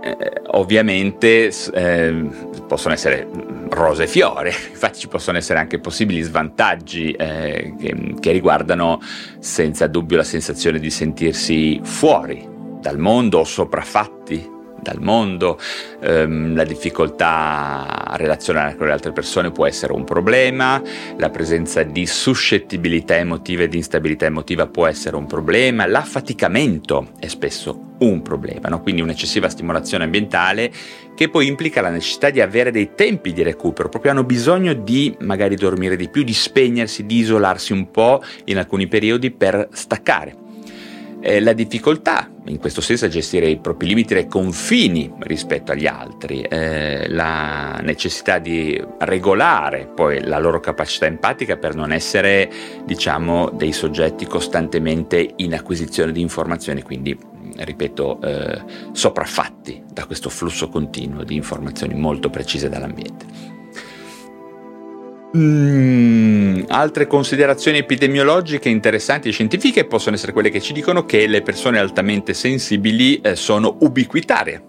eh, 0.02 0.42
ovviamente 0.52 1.52
eh, 1.74 2.26
possono 2.66 2.94
essere 2.94 3.28
rose 3.68 4.04
e 4.04 4.06
fiore, 4.06 4.54
infatti 4.72 5.00
ci 5.00 5.08
possono 5.08 5.36
essere 5.36 5.58
anche 5.58 5.78
possibili 5.78 6.22
svantaggi 6.22 7.10
eh, 7.12 7.74
che, 7.78 8.14
che, 8.20 8.32
riguardano 8.32 9.00
senza 9.38 9.86
dubbio 9.86 10.16
la 10.16 10.24
sensazione 10.24 10.78
di 10.78 10.90
sentirsi 10.90 11.78
fuori 11.82 12.52
dal 12.84 12.98
mondo 12.98 13.38
o 13.38 13.44
sopraffatti 13.44 14.52
dal 14.82 15.00
mondo, 15.00 15.58
ehm, 16.00 16.54
la 16.54 16.64
difficoltà 16.64 18.04
a 18.04 18.16
relazionare 18.16 18.76
con 18.76 18.88
le 18.88 18.92
altre 18.92 19.12
persone 19.12 19.50
può 19.50 19.66
essere 19.66 19.94
un 19.94 20.04
problema, 20.04 20.82
la 21.16 21.30
presenza 21.30 21.82
di 21.82 22.04
suscettibilità 22.04 23.16
emotiva 23.16 23.62
e 23.62 23.68
di 23.68 23.78
instabilità 23.78 24.26
emotiva 24.26 24.66
può 24.66 24.86
essere 24.86 25.16
un 25.16 25.24
problema, 25.24 25.86
l'affaticamento 25.86 27.12
è 27.18 27.26
spesso 27.28 27.92
un 28.00 28.20
problema, 28.20 28.68
no? 28.68 28.82
quindi 28.82 29.00
un'eccessiva 29.00 29.48
stimolazione 29.48 30.04
ambientale 30.04 30.70
che 31.14 31.30
poi 31.30 31.46
implica 31.46 31.80
la 31.80 31.88
necessità 31.88 32.28
di 32.28 32.42
avere 32.42 32.70
dei 32.70 32.90
tempi 32.94 33.32
di 33.32 33.42
recupero, 33.42 33.88
proprio 33.88 34.10
hanno 34.10 34.24
bisogno 34.24 34.74
di 34.74 35.16
magari 35.20 35.56
dormire 35.56 35.96
di 35.96 36.10
più, 36.10 36.22
di 36.22 36.34
spegnersi, 36.34 37.06
di 37.06 37.16
isolarsi 37.16 37.72
un 37.72 37.90
po' 37.90 38.22
in 38.44 38.58
alcuni 38.58 38.86
periodi 38.88 39.30
per 39.30 39.68
staccare 39.72 40.42
eh, 41.24 41.40
la 41.40 41.54
difficoltà 41.54 42.28
in 42.46 42.58
questo 42.58 42.82
senso 42.82 43.06
a 43.06 43.08
gestire 43.08 43.48
i 43.48 43.58
propri 43.58 43.86
limiti 43.86 44.12
e 44.12 44.26
confini 44.26 45.10
rispetto 45.20 45.72
agli 45.72 45.86
altri, 45.86 46.42
eh, 46.42 47.08
la 47.08 47.80
necessità 47.82 48.38
di 48.38 48.78
regolare 48.98 49.86
poi 49.86 50.22
la 50.22 50.38
loro 50.38 50.60
capacità 50.60 51.06
empatica 51.06 51.56
per 51.56 51.74
non 51.74 51.92
essere 51.92 52.50
diciamo 52.84 53.48
dei 53.48 53.72
soggetti 53.72 54.26
costantemente 54.26 55.32
in 55.36 55.54
acquisizione 55.54 56.12
di 56.12 56.20
informazioni, 56.20 56.82
quindi 56.82 57.18
ripeto 57.56 58.20
eh, 58.20 58.62
sopraffatti 58.92 59.82
da 59.90 60.04
questo 60.04 60.28
flusso 60.28 60.68
continuo 60.68 61.24
di 61.24 61.36
informazioni 61.36 61.94
molto 61.94 62.28
precise 62.28 62.68
dall'ambiente. 62.68 63.62
Mm, 65.36 66.62
altre 66.68 67.08
considerazioni 67.08 67.78
epidemiologiche 67.78 68.68
interessanti 68.68 69.28
e 69.28 69.32
scientifiche 69.32 69.84
possono 69.84 70.14
essere 70.14 70.32
quelle 70.32 70.48
che 70.48 70.60
ci 70.60 70.72
dicono 70.72 71.04
che 71.04 71.26
le 71.26 71.42
persone 71.42 71.80
altamente 71.80 72.34
sensibili 72.34 73.20
eh, 73.20 73.34
sono 73.34 73.76
ubiquitarie 73.80 74.62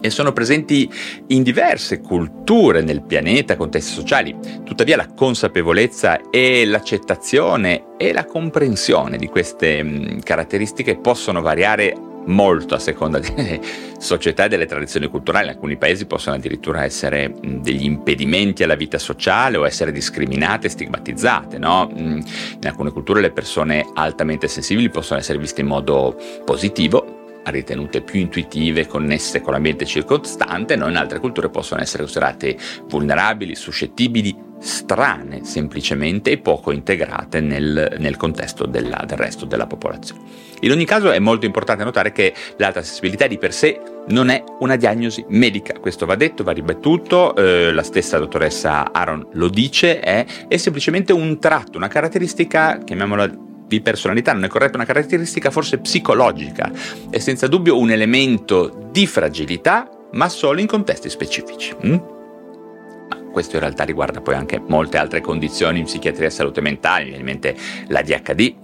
e 0.00 0.08
sono 0.08 0.32
presenti 0.32 0.90
in 1.26 1.42
diverse 1.42 2.00
culture 2.00 2.80
nel 2.80 3.02
pianeta, 3.02 3.56
contesti 3.56 3.92
sociali. 3.92 4.34
Tuttavia 4.64 4.96
la 4.96 5.12
consapevolezza 5.14 6.30
e 6.30 6.64
l'accettazione 6.64 7.96
e 7.98 8.14
la 8.14 8.24
comprensione 8.24 9.18
di 9.18 9.26
queste 9.26 9.82
mm, 9.82 10.18
caratteristiche 10.20 10.96
possono 10.96 11.42
variare 11.42 11.94
molto 12.30 12.74
a 12.74 12.78
seconda 12.78 13.18
delle 13.20 13.60
società 13.98 14.44
e 14.44 14.48
delle 14.48 14.66
tradizioni 14.66 15.08
culturali. 15.08 15.46
In 15.46 15.52
alcuni 15.52 15.76
paesi 15.76 16.06
possono 16.06 16.36
addirittura 16.36 16.84
essere 16.84 17.34
degli 17.42 17.84
impedimenti 17.84 18.62
alla 18.62 18.76
vita 18.76 18.98
sociale 18.98 19.58
o 19.58 19.66
essere 19.66 19.92
discriminate 19.92 20.68
stigmatizzate. 20.68 21.58
No? 21.58 21.90
In 21.94 22.24
alcune 22.64 22.90
culture 22.90 23.20
le 23.20 23.30
persone 23.30 23.86
altamente 23.94 24.48
sensibili 24.48 24.88
possono 24.88 25.20
essere 25.20 25.38
viste 25.38 25.60
in 25.60 25.66
modo 25.66 26.16
positivo, 26.44 27.18
ritenute 27.44 28.02
più 28.02 28.20
intuitive, 28.20 28.86
connesse 28.86 29.40
con 29.40 29.52
l'ambiente 29.52 29.84
circostante, 29.84 30.76
no? 30.76 30.88
in 30.88 30.96
altre 30.96 31.18
culture 31.18 31.48
possono 31.48 31.80
essere 31.80 32.02
considerate 32.02 32.56
vulnerabili, 32.88 33.54
suscettibili, 33.54 34.48
strane 34.60 35.44
semplicemente 35.44 36.30
e 36.30 36.38
poco 36.38 36.70
integrate 36.70 37.40
nel, 37.40 37.96
nel 37.98 38.16
contesto 38.16 38.66
della, 38.66 39.02
del 39.06 39.18
resto 39.18 39.46
della 39.46 39.66
popolazione. 39.66 40.49
In 40.60 40.70
ogni 40.70 40.84
caso 40.84 41.10
è 41.10 41.18
molto 41.18 41.46
importante 41.46 41.84
notare 41.84 42.12
che 42.12 42.34
l'alta 42.56 42.82
sensibilità 42.82 43.26
di 43.26 43.38
per 43.38 43.52
sé 43.52 43.80
non 44.08 44.28
è 44.28 44.42
una 44.58 44.76
diagnosi 44.76 45.24
medica, 45.28 45.78
questo 45.78 46.04
va 46.04 46.16
detto, 46.16 46.42
va 46.42 46.52
ribattuto, 46.52 47.34
eh, 47.34 47.72
la 47.72 47.82
stessa 47.82 48.18
dottoressa 48.18 48.92
Aaron 48.92 49.26
lo 49.32 49.48
dice, 49.48 50.00
è, 50.00 50.26
è 50.48 50.56
semplicemente 50.56 51.12
un 51.12 51.38
tratto, 51.38 51.78
una 51.78 51.88
caratteristica, 51.88 52.78
chiamiamola 52.84 53.48
di 53.66 53.80
personalità, 53.80 54.32
non 54.32 54.44
è 54.44 54.48
corretto, 54.48 54.76
una 54.76 54.84
caratteristica 54.84 55.50
forse 55.50 55.78
psicologica, 55.78 56.70
è 57.08 57.18
senza 57.18 57.46
dubbio 57.46 57.78
un 57.78 57.90
elemento 57.90 58.88
di 58.90 59.06
fragilità, 59.06 59.88
ma 60.12 60.28
solo 60.28 60.60
in 60.60 60.66
contesti 60.66 61.08
specifici. 61.08 61.74
Mm? 61.86 61.96
questo 63.30 63.54
in 63.54 63.62
realtà 63.62 63.84
riguarda 63.84 64.20
poi 64.20 64.34
anche 64.34 64.60
molte 64.66 64.98
altre 64.98 65.20
condizioni 65.20 65.78
in 65.78 65.84
psichiatria 65.84 66.26
e 66.26 66.30
salute 66.30 66.60
mentale, 66.60 67.10
ovviamente 67.10 67.56
la 67.86 68.02
DHD, 68.02 68.54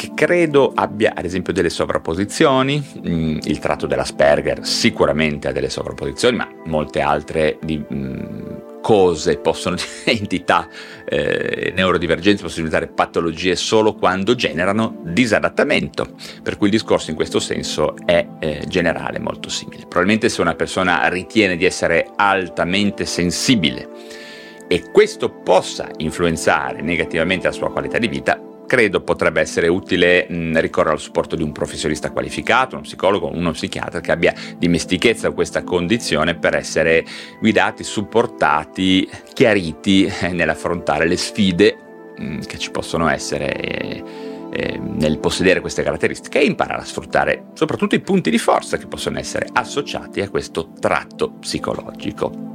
che 0.00 0.12
credo 0.14 0.72
abbia 0.74 1.12
ad 1.14 1.26
esempio 1.26 1.52
delle 1.52 1.68
sovrapposizioni, 1.68 2.82
mm, 3.06 3.40
il 3.42 3.58
tratto 3.58 3.86
dell'Asperger 3.86 4.64
sicuramente 4.66 5.48
ha 5.48 5.52
delle 5.52 5.68
sovrapposizioni, 5.68 6.38
ma 6.38 6.48
molte 6.64 7.02
altre 7.02 7.58
di, 7.60 7.76
mm, 7.76 8.80
cose 8.80 9.36
possono, 9.36 9.76
entità 10.06 10.66
eh, 11.04 11.74
neurodivergenze 11.76 12.42
possono 12.42 12.64
diventare 12.64 12.90
patologie 12.90 13.54
solo 13.56 13.92
quando 13.92 14.34
generano 14.34 15.00
disadattamento, 15.02 16.14
per 16.42 16.56
cui 16.56 16.68
il 16.68 16.72
discorso 16.72 17.10
in 17.10 17.16
questo 17.16 17.38
senso 17.38 17.94
è 18.06 18.26
eh, 18.38 18.64
generale, 18.66 19.18
molto 19.18 19.50
simile. 19.50 19.80
Probabilmente 19.80 20.30
se 20.30 20.40
una 20.40 20.54
persona 20.54 21.06
ritiene 21.08 21.58
di 21.58 21.66
essere 21.66 22.08
altamente 22.16 23.04
sensibile 23.04 23.86
e 24.66 24.90
questo 24.90 25.28
possa 25.28 25.90
influenzare 25.98 26.80
negativamente 26.80 27.48
la 27.48 27.52
sua 27.52 27.70
qualità 27.70 27.98
di 27.98 28.08
vita, 28.08 28.40
credo 28.70 29.00
potrebbe 29.00 29.40
essere 29.40 29.66
utile 29.66 30.28
mh, 30.28 30.60
ricorrere 30.60 30.94
al 30.94 31.00
supporto 31.00 31.34
di 31.34 31.42
un 31.42 31.50
professionista 31.50 32.12
qualificato, 32.12 32.76
uno 32.76 32.84
psicologo, 32.84 33.28
uno 33.28 33.50
psichiatra 33.50 33.98
che 33.98 34.12
abbia 34.12 34.32
dimestichezza 34.56 35.26
con 35.26 35.34
questa 35.34 35.64
condizione 35.64 36.36
per 36.36 36.54
essere 36.54 37.04
guidati, 37.40 37.82
supportati, 37.82 39.10
chiariti 39.32 40.04
eh, 40.04 40.28
nell'affrontare 40.28 41.08
le 41.08 41.16
sfide 41.16 41.76
mh, 42.16 42.42
che 42.42 42.58
ci 42.58 42.70
possono 42.70 43.08
essere. 43.08 43.52
Eh, 43.56 44.28
eh, 44.52 44.80
nel 44.82 45.20
possedere 45.20 45.60
queste 45.60 45.84
caratteristiche 45.84 46.40
e 46.40 46.44
imparare 46.44 46.82
a 46.82 46.84
sfruttare 46.84 47.50
soprattutto 47.54 47.94
i 47.94 48.00
punti 48.00 48.30
di 48.30 48.38
forza 48.38 48.78
che 48.78 48.88
possono 48.88 49.20
essere 49.20 49.46
associati 49.52 50.22
a 50.22 50.28
questo 50.28 50.72
tratto 50.80 51.30
psicologico. 51.34 52.49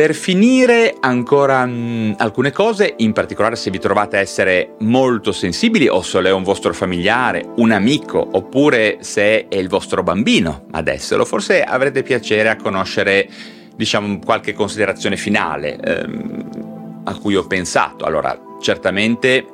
Per 0.00 0.14
finire 0.14 0.96
ancora 0.98 1.66
mh, 1.66 1.72
mm, 1.72 2.12
alcune 2.16 2.52
cose, 2.52 2.94
in 2.96 3.12
particolare 3.12 3.54
se 3.54 3.68
vi 3.70 3.78
trovate 3.78 4.16
a 4.16 4.20
essere 4.20 4.76
molto 4.78 5.30
sensibili 5.30 5.88
o 5.88 6.00
se 6.00 6.22
è 6.22 6.32
un 6.32 6.42
vostro 6.42 6.72
familiare, 6.72 7.44
un 7.56 7.70
amico 7.70 8.26
oppure 8.32 8.96
se 9.00 9.46
è 9.46 9.56
il 9.58 9.68
vostro 9.68 10.02
bambino 10.02 10.64
ad 10.70 10.88
esserlo, 10.88 11.26
forse 11.26 11.62
avrete 11.62 12.02
piacere 12.02 12.48
a 12.48 12.56
conoscere 12.56 13.28
diciamo 13.76 14.20
qualche 14.24 14.54
considerazione 14.54 15.18
finale 15.18 15.76
ehm, 15.76 17.02
a 17.04 17.18
cui 17.18 17.36
ho 17.36 17.46
pensato. 17.46 18.06
Allora, 18.06 18.34
certamente 18.58 19.44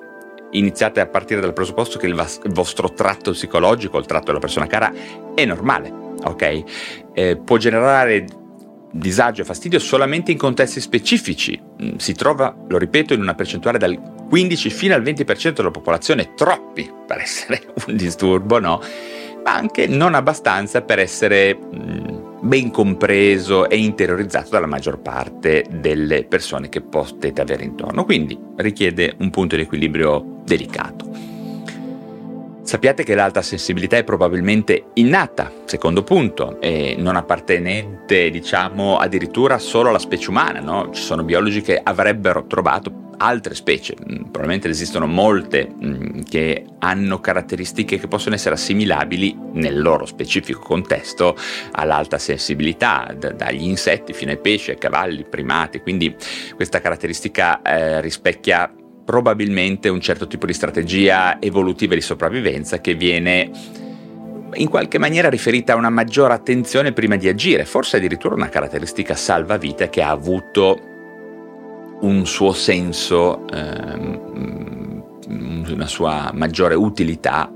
iniziate 0.52 1.00
a 1.00 1.06
partire 1.06 1.40
dal 1.40 1.54
presupposto 1.54 1.98
che 1.98 2.06
il, 2.06 2.14
vas- 2.14 2.38
il 2.44 2.52
vostro 2.52 2.92
tratto 2.92 3.32
psicologico, 3.32 3.98
il 3.98 4.06
tratto 4.06 4.26
della 4.26 4.38
persona 4.38 4.68
cara, 4.68 4.92
è 5.34 5.44
normale, 5.44 5.92
ok? 6.22 6.62
Eh, 7.14 7.36
può 7.36 7.56
generare 7.56 8.44
disagio 8.90 9.42
e 9.42 9.44
fastidio 9.44 9.78
solamente 9.78 10.32
in 10.32 10.38
contesti 10.38 10.80
specifici. 10.80 11.60
Mm, 11.82 11.96
si 11.96 12.12
trova, 12.14 12.54
lo 12.68 12.78
ripeto, 12.78 13.14
in 13.14 13.20
una 13.20 13.34
percentuale 13.34 13.78
dal 13.78 13.98
15 14.28 14.70
fino 14.70 14.94
al 14.94 15.02
20% 15.02 15.52
della 15.52 15.70
popolazione, 15.70 16.34
troppi 16.34 16.90
per 17.06 17.18
essere 17.18 17.62
un 17.86 17.96
disturbo, 17.96 18.58
no? 18.58 18.80
Ma 19.44 19.54
anche 19.54 19.86
non 19.86 20.14
abbastanza 20.14 20.82
per 20.82 20.98
essere 20.98 21.56
mm, 21.56 22.40
ben 22.40 22.70
compreso 22.70 23.68
e 23.68 23.76
interiorizzato 23.76 24.50
dalla 24.50 24.66
maggior 24.66 25.00
parte 25.00 25.64
delle 25.70 26.24
persone 26.24 26.68
che 26.68 26.80
potete 26.80 27.40
avere 27.40 27.64
intorno. 27.64 28.04
Quindi 28.04 28.38
richiede 28.56 29.14
un 29.18 29.30
punto 29.30 29.56
di 29.56 29.62
equilibrio 29.62 30.40
delicato. 30.44 31.35
Sappiate 32.66 33.04
che 33.04 33.14
l'alta 33.14 33.42
sensibilità 33.42 33.96
è 33.96 34.02
probabilmente 34.02 34.86
innata, 34.94 35.52
secondo 35.66 36.02
punto, 36.02 36.60
e 36.60 36.96
non 36.98 37.14
appartenente, 37.14 38.28
diciamo, 38.28 38.96
addirittura 38.96 39.60
solo 39.60 39.90
alla 39.90 40.00
specie 40.00 40.30
umana, 40.30 40.58
no? 40.58 40.90
Ci 40.92 41.00
sono 41.00 41.22
biologi 41.22 41.60
che 41.62 41.80
avrebbero 41.80 42.44
trovato 42.48 43.04
altre 43.18 43.54
specie, 43.54 43.94
mm, 43.94 44.16
probabilmente 44.16 44.68
esistono 44.68 45.06
molte 45.06 45.68
mm, 45.72 46.22
che 46.28 46.64
hanno 46.80 47.20
caratteristiche 47.20 48.00
che 48.00 48.08
possono 48.08 48.34
essere 48.34 48.56
assimilabili 48.56 49.38
nel 49.52 49.80
loro 49.80 50.04
specifico 50.04 50.58
contesto 50.58 51.36
all'alta 51.70 52.18
sensibilità, 52.18 53.14
d- 53.16 53.34
dagli 53.34 53.62
insetti 53.62 54.12
fino 54.12 54.32
ai 54.32 54.38
pesci, 54.38 54.70
ai 54.70 54.78
cavalli, 54.78 55.24
primati, 55.24 55.78
quindi 55.78 56.12
questa 56.56 56.80
caratteristica 56.80 57.62
eh, 57.62 58.00
rispecchia 58.00 58.68
probabilmente 59.06 59.88
un 59.88 60.00
certo 60.00 60.26
tipo 60.26 60.44
di 60.46 60.52
strategia 60.52 61.40
evolutiva 61.40 61.94
di 61.94 62.00
sopravvivenza 62.00 62.80
che 62.80 62.94
viene 62.94 63.50
in 64.54 64.68
qualche 64.68 64.98
maniera 64.98 65.30
riferita 65.30 65.74
a 65.74 65.76
una 65.76 65.90
maggiore 65.90 66.34
attenzione 66.34 66.92
prima 66.92 67.16
di 67.16 67.28
agire, 67.28 67.64
forse 67.64 67.98
addirittura 67.98 68.34
una 68.34 68.48
caratteristica 68.48 69.14
salvavita 69.14 69.88
che 69.88 70.02
ha 70.02 70.10
avuto 70.10 70.78
un 72.00 72.26
suo 72.26 72.52
senso, 72.52 73.46
ehm, 73.48 75.04
una 75.68 75.86
sua 75.86 76.30
maggiore 76.34 76.74
utilità 76.74 77.50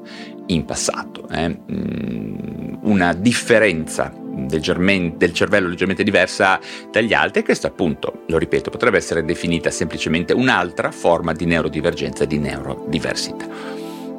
in 0.47 0.65
passato. 0.65 1.29
Eh? 1.29 1.59
Una 2.83 3.13
differenza 3.13 4.13
del, 4.47 4.61
germen- 4.61 5.17
del 5.17 5.33
cervello 5.33 5.69
leggermente 5.69 6.03
diversa 6.03 6.59
dagli 6.91 7.13
altri 7.13 7.41
e 7.41 7.45
questa 7.45 7.69
appunto, 7.69 8.25
lo 8.27 8.39
ripeto, 8.39 8.71
potrebbe 8.71 8.97
essere 8.97 9.25
definita 9.25 9.71
semplicemente 9.71 10.33
un'altra 10.33 10.91
forma 10.91 11.33
di 11.33 11.47
neurodivergenza, 11.47 12.25
di 12.25 12.39
neurodiversità. 12.39 13.47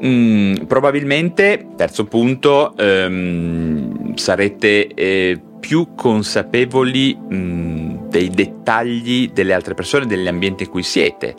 Mm, 0.04 0.56
probabilmente, 0.68 1.68
terzo 1.76 2.06
punto, 2.06 2.76
ehm, 2.76 4.16
sarete 4.16 4.88
eh, 4.88 5.40
più 5.60 5.94
consapevoli 5.96 7.16
mh, 7.16 8.10
dei 8.10 8.30
dettagli 8.30 9.30
delle 9.32 9.54
altre 9.54 9.76
persone, 9.76 10.08
degli 10.08 10.28
ambienti 10.28 10.64
in 10.64 10.70
cui 10.70 10.84
siete. 10.84 11.36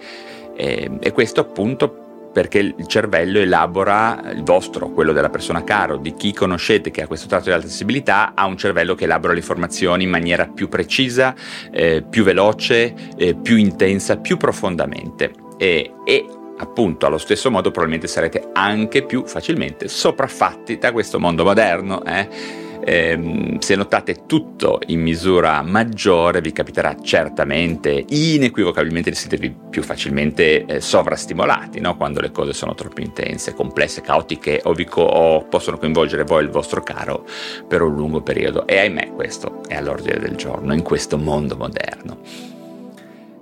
Eh, 0.55 0.91
e 1.01 1.13
questo 1.13 1.41
appunto 1.41 2.02
perché 2.33 2.59
il 2.59 2.87
cervello 2.87 3.39
elabora 3.39 4.31
il 4.33 4.43
vostro, 4.43 4.91
quello 4.91 5.13
della 5.13 5.31
persona 5.31 5.63
caro, 5.65 5.97
di 5.97 6.15
chi 6.15 6.33
conoscete 6.33 6.91
che 6.91 7.03
ha 7.03 7.07
questo 7.07 7.29
tratto 7.29 7.45
di 7.45 7.53
alta 7.53 7.67
sensibilità, 7.67 8.33
ha 8.35 8.47
un 8.47 8.57
cervello 8.57 8.95
che 8.95 9.05
elabora 9.05 9.33
le 9.33 9.41
informazioni 9.41 10.05
in 10.05 10.11
maniera 10.11 10.47
più 10.47 10.69
precisa, 10.69 11.35
eh, 11.71 12.03
più 12.09 12.25
veloce, 12.25 12.95
eh, 13.17 13.35
più 13.35 13.57
intensa, 13.57 14.17
più 14.17 14.37
profondamente. 14.37 15.33
E, 15.59 15.93
e 16.05 16.27
appunto 16.59 17.07
allo 17.07 17.19
stesso 17.19 17.51
modo 17.51 17.71
probabilmente 17.71 18.09
sarete 18.09 18.51
anche 18.53 19.03
più 19.03 19.25
facilmente 19.27 19.89
sopraffatti 19.89 20.79
da 20.79 20.93
questo 20.93 21.19
mondo 21.19 21.45
moderno. 21.45 22.05
Eh? 22.05 22.62
Eh, 22.85 23.57
se 23.59 23.77
notate 23.77 24.27
tutto 24.27 24.81
in 24.87 25.01
misura 25.01 25.63
maggiore 25.63 26.41
vi 26.41 26.53
capiterà 26.53 26.97
certamente, 27.01 28.05
inequivocabilmente 28.09 29.11
di 29.11 29.17
sentirvi 29.17 29.55
più 29.71 29.83
facilmente 29.83 30.65
eh, 30.65 30.81
sovrastimolati 30.81 31.81
no? 31.81 31.97
quando 31.97 32.21
le 32.21 32.31
cose 32.31 32.53
sono 32.53 32.75
troppo 32.75 33.01
intense, 33.01 33.55
complesse, 33.55 34.01
caotiche 34.01 34.61
o, 34.65 34.73
vi 34.73 34.85
co- 34.85 35.03
o 35.03 35.45
possono 35.45 35.79
coinvolgere 35.79 36.25
voi 36.25 36.41
e 36.41 36.45
il 36.45 36.51
vostro 36.51 36.83
caro 36.83 37.27
per 37.69 37.83
un 37.83 37.95
lungo 37.95 38.21
periodo 38.21 38.67
e 38.67 38.79
ahimè 38.79 39.13
questo 39.13 39.63
è 39.69 39.77
all'ordine 39.77 40.19
del 40.19 40.35
giorno 40.35 40.75
in 40.75 40.83
questo 40.83 41.17
mondo 41.19 41.57
moderno. 41.57 42.21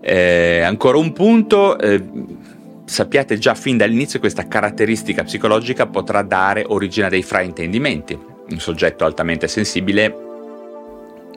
Eh, 0.02 0.60
ancora 0.60 0.96
un 0.96 1.12
punto, 1.12 1.78
eh, 1.78 2.02
sappiate 2.84 3.38
già 3.38 3.54
fin 3.54 3.76
dall'inizio 3.76 4.14
che 4.14 4.20
questa 4.20 4.48
caratteristica 4.48 5.24
psicologica 5.24 5.86
potrà 5.86 6.22
dare 6.22 6.64
origine 6.66 7.06
a 7.06 7.10
dei 7.10 7.22
fraintendimenti 7.22 8.38
un 8.50 8.60
soggetto 8.60 9.04
altamente 9.04 9.48
sensibile 9.48 10.28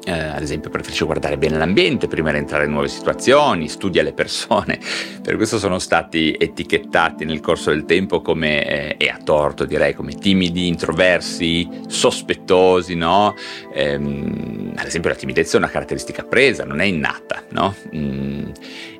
eh, 0.06 0.12
ad 0.12 0.42
esempio 0.42 0.70
preferisce 0.70 1.06
guardare 1.06 1.38
bene 1.38 1.58
l'ambiente 1.58 2.08
prima 2.08 2.32
di 2.32 2.38
entrare 2.38 2.66
in 2.66 2.72
nuove 2.72 2.88
situazioni, 2.88 3.70
studia 3.70 4.04
le 4.04 4.14
persone, 4.14 4.78
per 5.24 5.36
questo 5.38 5.58
sono 5.58 5.80
stati 5.80 6.36
etichettati 6.38 7.26
nel 7.26 7.40
corso 7.40 7.70
del 7.70 7.86
tempo 7.86 8.22
come, 8.22 8.66
eh, 8.66 8.96
e 8.98 9.10
a 9.10 9.18
torto 9.24 9.66
direi, 9.66 9.94
come 9.94 10.16
timidi, 10.16 10.68
introversi, 10.68 11.68
sospettosi, 11.88 12.96
no? 12.96 13.36
Ehm, 13.74 14.74
ad 14.76 14.86
esempio 14.86 15.10
la 15.10 15.16
timidezza 15.16 15.56
è 15.56 15.60
una 15.60 15.70
caratteristica 15.70 16.24
presa, 16.24 16.66
non 16.66 16.82
è 16.82 16.86
innata, 16.86 17.44
no? 17.52 17.74
Mm, 17.96 18.50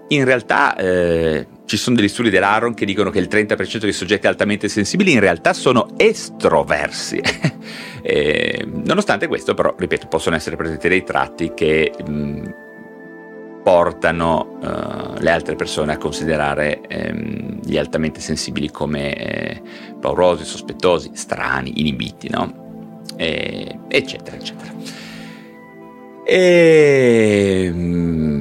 in 0.10 0.26
realtà 0.26 0.76
eh, 0.76 1.48
ci 1.66 1.76
sono 1.76 1.96
degli 1.96 2.08
studi 2.08 2.30
dell'Aaron 2.30 2.74
che 2.74 2.86
dicono 2.86 3.10
che 3.10 3.20
il 3.20 3.28
30% 3.30 3.80
dei 3.80 3.94
soggetti 3.94 4.28
altamente 4.28 4.68
sensibili 4.68 5.12
in 5.12 5.20
realtà 5.20 5.54
sono 5.54 5.88
estroversi. 5.98 7.20
e, 8.06 8.68
nonostante 8.68 9.28
questo, 9.28 9.54
però, 9.54 9.74
ripeto, 9.78 10.08
possono 10.08 10.36
essere 10.36 10.58
presenti 10.58 10.90
dei 10.90 11.04
tratti 11.04 11.54
che 11.54 11.94
mh, 12.06 12.54
portano 13.64 14.58
uh, 14.62 15.22
le 15.22 15.32
altre 15.32 15.56
persone 15.56 15.94
a 15.94 15.98
considerare 15.98 16.82
ehm, 16.82 17.62
gli 17.64 17.78
altamente 17.78 18.20
sensibili 18.20 18.70
come 18.70 19.16
eh, 19.16 19.62
paurosi, 20.02 20.44
sospettosi, 20.44 21.12
strani, 21.14 21.80
inibiti, 21.80 22.30
no? 22.30 23.02
E, 23.16 23.80
eccetera, 23.88 24.36
eccetera. 24.36 24.74
E, 26.26 27.70
mm, 27.72 28.33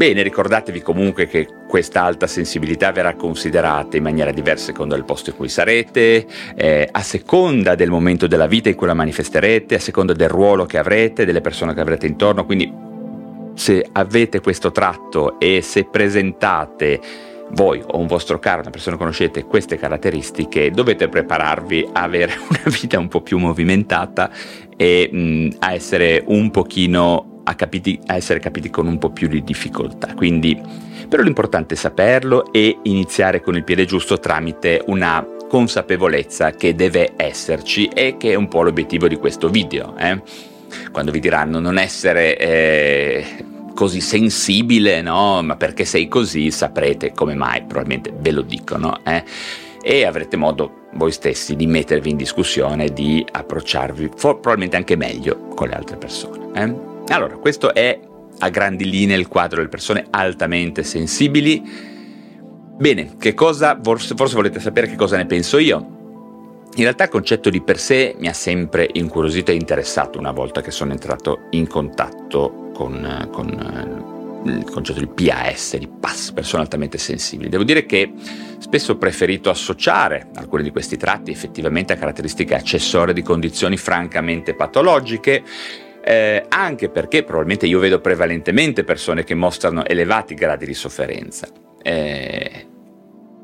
bene, 0.00 0.22
ricordatevi 0.22 0.80
comunque 0.80 1.26
che 1.26 1.46
questa 1.68 2.02
alta 2.02 2.26
sensibilità 2.26 2.90
verrà 2.90 3.14
considerata 3.16 3.98
in 3.98 4.02
maniera 4.02 4.32
diversa 4.32 4.64
secondo 4.64 4.94
il 4.94 5.04
posto 5.04 5.28
in 5.28 5.36
cui 5.36 5.50
sarete, 5.50 6.26
eh, 6.54 6.88
a 6.90 7.02
seconda 7.02 7.74
del 7.74 7.90
momento 7.90 8.26
della 8.26 8.46
vita 8.46 8.70
in 8.70 8.76
cui 8.76 8.86
la 8.86 8.94
manifesterete, 8.94 9.74
a 9.74 9.78
seconda 9.78 10.14
del 10.14 10.30
ruolo 10.30 10.64
che 10.64 10.78
avrete, 10.78 11.26
delle 11.26 11.42
persone 11.42 11.74
che 11.74 11.82
avrete 11.82 12.06
intorno, 12.06 12.46
quindi 12.46 12.72
se 13.52 13.86
avete 13.92 14.40
questo 14.40 14.72
tratto 14.72 15.38
e 15.38 15.60
se 15.60 15.84
presentate 15.84 16.98
voi 17.50 17.82
o 17.84 17.98
un 17.98 18.06
vostro 18.06 18.38
caro, 18.38 18.62
una 18.62 18.70
persona 18.70 18.96
che 18.96 19.02
conoscete 19.02 19.44
queste 19.44 19.76
caratteristiche, 19.76 20.70
dovete 20.70 21.10
prepararvi 21.10 21.90
a 21.92 22.04
avere 22.04 22.38
una 22.48 22.74
vita 22.80 22.98
un 22.98 23.08
po' 23.08 23.20
più 23.20 23.36
movimentata 23.36 24.30
e 24.78 25.10
mh, 25.12 25.56
a 25.58 25.74
essere 25.74 26.24
un 26.26 26.50
pochino 26.50 27.39
a, 27.50 27.54
capiti, 27.54 28.00
a 28.06 28.16
essere 28.16 28.38
capiti 28.38 28.70
con 28.70 28.86
un 28.86 28.98
po' 28.98 29.10
più 29.10 29.28
di 29.28 29.42
difficoltà. 29.42 30.14
Quindi, 30.14 30.58
però 31.08 31.22
l'importante 31.22 31.74
è 31.74 31.76
saperlo 31.76 32.52
e 32.52 32.78
iniziare 32.84 33.40
con 33.40 33.56
il 33.56 33.64
piede 33.64 33.84
giusto 33.84 34.18
tramite 34.18 34.82
una 34.86 35.26
consapevolezza 35.48 36.52
che 36.52 36.76
deve 36.76 37.14
esserci 37.16 37.86
e 37.86 38.16
che 38.16 38.30
è 38.30 38.34
un 38.36 38.46
po' 38.46 38.62
l'obiettivo 38.62 39.08
di 39.08 39.16
questo 39.16 39.48
video. 39.48 39.96
Eh? 39.98 40.22
Quando 40.92 41.10
vi 41.10 41.18
diranno 41.18 41.58
non 41.58 41.76
essere 41.76 42.38
eh, 42.38 43.26
così 43.74 44.00
sensibile, 44.00 45.02
no? 45.02 45.42
Ma 45.42 45.56
perché 45.56 45.84
sei 45.84 46.06
così 46.06 46.52
saprete 46.52 47.12
come 47.12 47.34
mai, 47.34 47.62
probabilmente 47.62 48.12
ve 48.16 48.30
lo 48.30 48.42
dicono, 48.42 49.00
eh? 49.04 49.24
E 49.82 50.04
avrete 50.04 50.36
modo 50.36 50.86
voi 50.92 51.10
stessi 51.10 51.56
di 51.56 51.66
mettervi 51.66 52.10
in 52.10 52.16
discussione, 52.16 52.92
di 52.92 53.24
approcciarvi 53.28 54.10
for- 54.14 54.34
probabilmente 54.34 54.76
anche 54.76 54.94
meglio 54.94 55.48
con 55.54 55.68
le 55.68 55.74
altre 55.74 55.96
persone. 55.96 56.89
Allora, 57.14 57.36
questo 57.36 57.74
è 57.74 57.98
a 58.38 58.48
grandi 58.50 58.88
linee 58.88 59.16
il 59.16 59.28
quadro 59.28 59.56
delle 59.56 59.68
persone 59.68 60.06
altamente 60.10 60.84
sensibili. 60.84 61.62
Bene, 62.78 63.16
che 63.18 63.34
cosa, 63.34 63.78
forse, 63.82 64.14
forse 64.14 64.36
volete 64.36 64.60
sapere 64.60 64.86
che 64.86 64.96
cosa 64.96 65.16
ne 65.16 65.26
penso 65.26 65.58
io? 65.58 65.98
In 66.76 66.82
realtà 66.84 67.04
il 67.04 67.10
concetto 67.10 67.50
di 67.50 67.60
per 67.60 67.78
sé 67.78 68.14
mi 68.18 68.28
ha 68.28 68.32
sempre 68.32 68.88
incuriosito 68.92 69.50
e 69.50 69.54
interessato 69.54 70.20
una 70.20 70.30
volta 70.30 70.60
che 70.60 70.70
sono 70.70 70.92
entrato 70.92 71.48
in 71.50 71.66
contatto 71.66 72.70
con, 72.72 73.28
con 73.32 73.48
eh, 74.46 74.50
il 74.50 74.70
concetto 74.70 75.00
di 75.00 75.08
PAS, 75.08 75.76
di 75.76 75.88
PAS, 75.88 76.30
persone 76.30 76.62
altamente 76.62 76.96
sensibili. 76.96 77.50
Devo 77.50 77.64
dire 77.64 77.84
che 77.86 78.12
spesso 78.58 78.92
ho 78.92 78.96
preferito 78.96 79.50
associare 79.50 80.28
alcuni 80.36 80.62
di 80.62 80.70
questi 80.70 80.96
tratti 80.96 81.32
effettivamente 81.32 81.92
a 81.92 81.96
caratteristiche 81.96 82.54
accessorie 82.54 83.12
di 83.12 83.22
condizioni 83.22 83.76
francamente 83.76 84.54
patologiche, 84.54 85.42
eh, 86.10 86.44
anche 86.48 86.88
perché 86.88 87.22
probabilmente 87.22 87.66
io 87.66 87.78
vedo 87.78 88.00
prevalentemente 88.00 88.82
persone 88.82 89.22
che 89.22 89.36
mostrano 89.36 89.86
elevati 89.86 90.34
gradi 90.34 90.66
di 90.66 90.74
sofferenza. 90.74 91.46
Eh, 91.80 92.66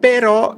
però 0.01 0.53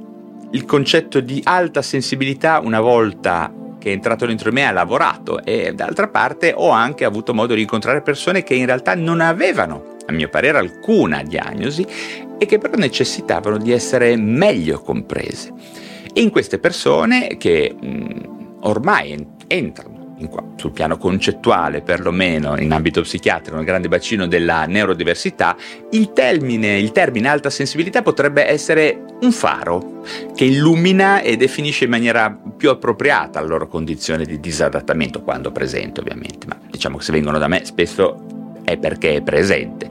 il 0.49 0.65
concetto 0.65 1.19
di 1.19 1.39
alta 1.43 1.83
sensibilità 1.83 2.61
una 2.63 2.81
volta 2.81 3.53
che 3.77 3.89
è 3.89 3.93
entrato 3.93 4.25
dentro 4.25 4.51
me 4.51 4.65
ha 4.65 4.71
lavorato 4.71 5.45
e 5.45 5.71
d'altra 5.75 6.07
parte 6.07 6.51
ho 6.55 6.71
anche 6.71 7.05
avuto 7.05 7.35
modo 7.35 7.53
di 7.53 7.61
incontrare 7.61 8.01
persone 8.01 8.41
che 8.41 8.55
in 8.55 8.65
realtà 8.65 8.95
non 8.95 9.21
avevano, 9.21 9.97
a 10.07 10.11
mio 10.11 10.29
parere, 10.29 10.57
alcuna 10.57 11.21
diagnosi 11.21 11.85
e 12.39 12.45
che 12.47 12.57
però 12.57 12.75
necessitavano 12.75 13.59
di 13.59 13.71
essere 13.71 14.15
meglio 14.17 14.81
comprese. 14.81 15.53
E 16.11 16.21
in 16.21 16.31
queste 16.31 16.57
persone 16.57 17.37
che 17.37 17.71
mh, 17.79 18.57
ormai 18.61 19.27
entrano 19.45 19.98
qua, 20.27 20.43
sul 20.55 20.71
piano 20.71 20.97
concettuale 20.97 21.81
perlomeno 21.81 22.57
in 22.59 22.71
ambito 22.71 23.01
psichiatrico, 23.01 23.55
nel 23.55 23.65
grande 23.65 23.87
bacino 23.87 24.27
della 24.27 24.65
neurodiversità, 24.65 25.55
il 25.91 26.11
termine, 26.11 26.77
il 26.77 26.91
termine 26.91 27.29
alta 27.29 27.49
sensibilità 27.49 28.01
potrebbe 28.01 28.45
essere 28.45 29.05
un 29.21 29.31
faro 29.31 30.03
che 30.35 30.45
illumina 30.45 31.21
e 31.21 31.37
definisce 31.37 31.85
in 31.85 31.89
maniera 31.89 32.37
più 32.57 32.69
appropriata 32.69 33.39
la 33.39 33.47
loro 33.47 33.67
condizione 33.67 34.25
di 34.25 34.39
disadattamento, 34.39 35.21
quando 35.21 35.51
presente 35.51 36.01
ovviamente, 36.01 36.47
ma 36.47 36.57
diciamo 36.69 36.97
che 36.97 37.03
se 37.03 37.11
vengono 37.11 37.37
da 37.37 37.47
me 37.47 37.63
spesso 37.65 38.57
è 38.63 38.77
perché 38.77 39.15
è 39.15 39.21
presente. 39.21 39.89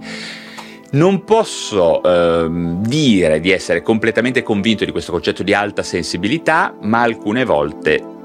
Non 0.90 1.24
posso 1.24 2.02
ehm, 2.02 2.82
dire 2.82 3.40
di 3.40 3.50
essere 3.50 3.82
completamente 3.82 4.42
convinto 4.42 4.86
di 4.86 4.90
questo 4.90 5.12
concetto 5.12 5.42
di 5.42 5.52
alta 5.52 5.82
sensibilità, 5.82 6.74
ma 6.80 7.02
alcune 7.02 7.44
volte 7.44 8.16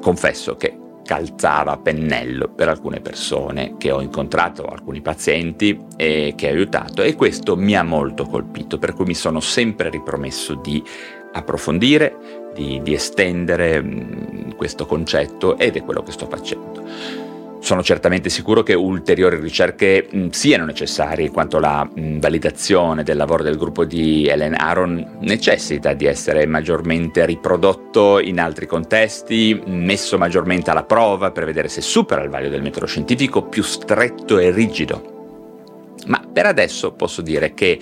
confesso 0.00 0.56
che 0.56 0.74
calzava 1.08 1.78
pennello 1.78 2.48
per 2.48 2.68
alcune 2.68 3.00
persone 3.00 3.76
che 3.78 3.90
ho 3.90 4.02
incontrato, 4.02 4.66
alcuni 4.66 5.00
pazienti 5.00 5.86
e 5.96 6.34
che 6.36 6.48
ho 6.48 6.50
aiutato 6.50 7.00
e 7.00 7.14
questo 7.14 7.56
mi 7.56 7.74
ha 7.74 7.82
molto 7.82 8.26
colpito, 8.26 8.76
per 8.76 8.92
cui 8.92 9.06
mi 9.06 9.14
sono 9.14 9.40
sempre 9.40 9.88
ripromesso 9.88 10.54
di 10.56 10.84
approfondire, 11.32 12.50
di, 12.52 12.82
di 12.82 12.92
estendere 12.92 13.80
mh, 13.80 14.56
questo 14.56 14.84
concetto 14.84 15.56
ed 15.56 15.76
è 15.76 15.82
quello 15.82 16.02
che 16.02 16.12
sto 16.12 16.26
facendo. 16.26 17.27
Sono 17.60 17.82
certamente 17.82 18.30
sicuro 18.30 18.62
che 18.62 18.74
ulteriori 18.74 19.38
ricerche 19.40 20.06
mh, 20.10 20.28
siano 20.28 20.64
necessarie, 20.64 21.30
quanto 21.30 21.58
la 21.58 21.84
mh, 21.84 22.18
validazione 22.18 23.02
del 23.02 23.16
lavoro 23.16 23.42
del 23.42 23.56
gruppo 23.56 23.84
di 23.84 24.26
Ellen 24.26 24.54
Aron 24.54 25.18
necessita 25.20 25.92
di 25.92 26.06
essere 26.06 26.46
maggiormente 26.46 27.26
riprodotto 27.26 28.20
in 28.20 28.38
altri 28.40 28.66
contesti, 28.66 29.60
messo 29.66 30.18
maggiormente 30.18 30.70
alla 30.70 30.84
prova 30.84 31.32
per 31.32 31.44
vedere 31.44 31.68
se 31.68 31.80
supera 31.80 32.22
il 32.22 32.30
vaglio 32.30 32.48
del 32.48 32.62
metodo 32.62 32.86
scientifico 32.86 33.42
più 33.42 33.62
stretto 33.62 34.38
e 34.38 34.50
rigido. 34.50 35.16
Ma 36.06 36.22
per 36.32 36.46
adesso 36.46 36.92
posso 36.92 37.22
dire 37.22 37.54
che 37.54 37.78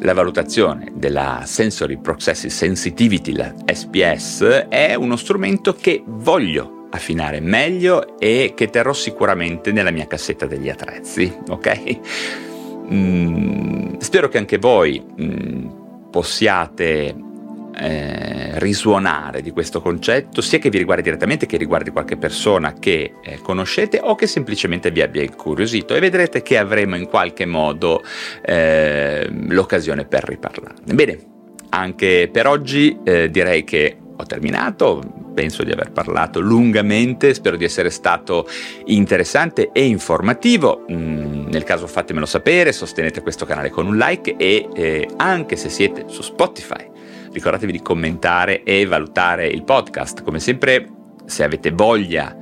la 0.00 0.14
valutazione 0.14 0.92
della 0.94 1.42
Sensory 1.44 1.98
Processes 1.98 2.56
Sensitivity, 2.56 3.34
la 3.34 3.54
SPS, 3.66 4.66
è 4.68 4.94
uno 4.94 5.16
strumento 5.16 5.74
che 5.74 6.02
voglio 6.06 6.79
affinare 6.90 7.40
meglio 7.40 8.18
e 8.18 8.52
che 8.54 8.68
terrò 8.68 8.92
sicuramente 8.92 9.72
nella 9.72 9.90
mia 9.90 10.06
cassetta 10.06 10.46
degli 10.46 10.68
attrezzi, 10.68 11.32
ok? 11.48 11.98
Mm, 12.92 13.98
spero 13.98 14.28
che 14.28 14.38
anche 14.38 14.58
voi 14.58 15.00
mm, 15.00 15.68
possiate 16.10 17.14
eh, 17.76 18.58
risuonare 18.58 19.42
di 19.42 19.50
questo 19.52 19.80
concetto, 19.80 20.40
sia 20.40 20.58
che 20.58 20.70
vi 20.70 20.78
riguardi 20.78 21.02
direttamente 21.04 21.46
che 21.46 21.56
riguardi 21.56 21.90
qualche 21.90 22.16
persona 22.16 22.74
che 22.74 23.14
eh, 23.22 23.38
conoscete 23.40 24.00
o 24.02 24.14
che 24.14 24.26
semplicemente 24.26 24.90
vi 24.90 25.02
abbia 25.02 25.22
incuriosito 25.22 25.94
e 25.94 26.00
vedrete 26.00 26.42
che 26.42 26.58
avremo 26.58 26.96
in 26.96 27.06
qualche 27.06 27.46
modo 27.46 28.02
eh, 28.42 29.28
l'occasione 29.30 30.04
per 30.04 30.24
riparlarne. 30.24 30.94
Bene, 30.94 31.18
anche 31.70 32.28
per 32.30 32.46
oggi 32.46 32.98
eh, 33.04 33.30
direi 33.30 33.64
che 33.64 33.96
ho 34.20 34.26
terminato, 34.26 35.02
penso 35.34 35.62
di 35.62 35.70
aver 35.70 35.90
parlato 35.92 36.40
lungamente, 36.40 37.34
spero 37.34 37.56
di 37.56 37.64
essere 37.64 37.90
stato 37.90 38.46
interessante 38.86 39.70
e 39.72 39.84
informativo. 39.86 40.84
Mm, 40.90 41.48
nel 41.48 41.64
caso 41.64 41.86
fatemelo 41.86 42.26
sapere, 42.26 42.72
sostenete 42.72 43.22
questo 43.22 43.44
canale 43.44 43.70
con 43.70 43.86
un 43.86 43.96
like 43.96 44.36
e 44.36 44.68
eh, 44.74 45.08
anche 45.16 45.56
se 45.56 45.68
siete 45.68 46.04
su 46.08 46.22
Spotify, 46.22 46.88
ricordatevi 47.32 47.72
di 47.72 47.82
commentare 47.82 48.62
e 48.62 48.84
valutare 48.86 49.46
il 49.46 49.64
podcast. 49.64 50.22
Come 50.22 50.40
sempre, 50.40 50.86
se 51.24 51.44
avete 51.44 51.70
voglia 51.70 52.36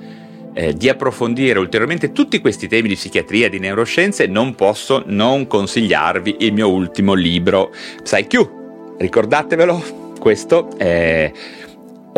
eh, 0.53 0.73
di 0.73 0.89
approfondire 0.89 1.59
ulteriormente 1.59 2.11
tutti 2.11 2.41
questi 2.41 2.67
temi 2.67 2.89
di 2.89 2.95
psichiatria 2.95 3.47
e 3.47 3.51
di 3.51 3.59
neuroscienze, 3.61 4.27
non 4.27 4.55
posso 4.55 5.05
non 5.07 5.47
consigliarvi 5.47 6.37
il 6.41 6.53
mio 6.53 6.69
ultimo 6.69 7.15
libro, 7.15 7.73
PsyQ. 8.03 8.97
Ricordatevelo, 8.99 10.17
questo 10.19 10.77
è 10.77 11.31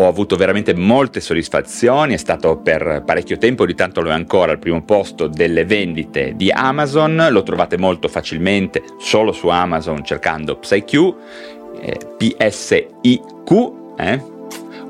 ho 0.01 0.09
avuto 0.09 0.37
veramente 0.37 0.75
molte 0.75 1.21
soddisfazioni, 1.21 2.15
è 2.15 2.17
stato 2.17 2.59
per 2.59 3.03
parecchio 3.05 3.37
tempo, 3.37 3.67
di 3.67 3.75
tanto 3.75 4.01
lo 4.01 4.09
è 4.09 4.13
ancora 4.13 4.53
al 4.53 4.59
primo 4.59 4.83
posto 4.83 5.27
delle 5.27 5.65
vendite 5.65 6.35
di 6.37 6.51
Amazon, 6.51 7.29
lo 7.31 7.43
trovate 7.43 7.77
molto 7.77 8.09
facilmente 8.09 8.83
solo 8.99 9.33
su 9.33 9.49
Amazon 9.49 10.03
cercando 10.05 10.57
PsyQ, 10.57 11.15
eh, 11.81 11.99
P-S-I-Q, 12.17 13.73
eh? 13.99 14.39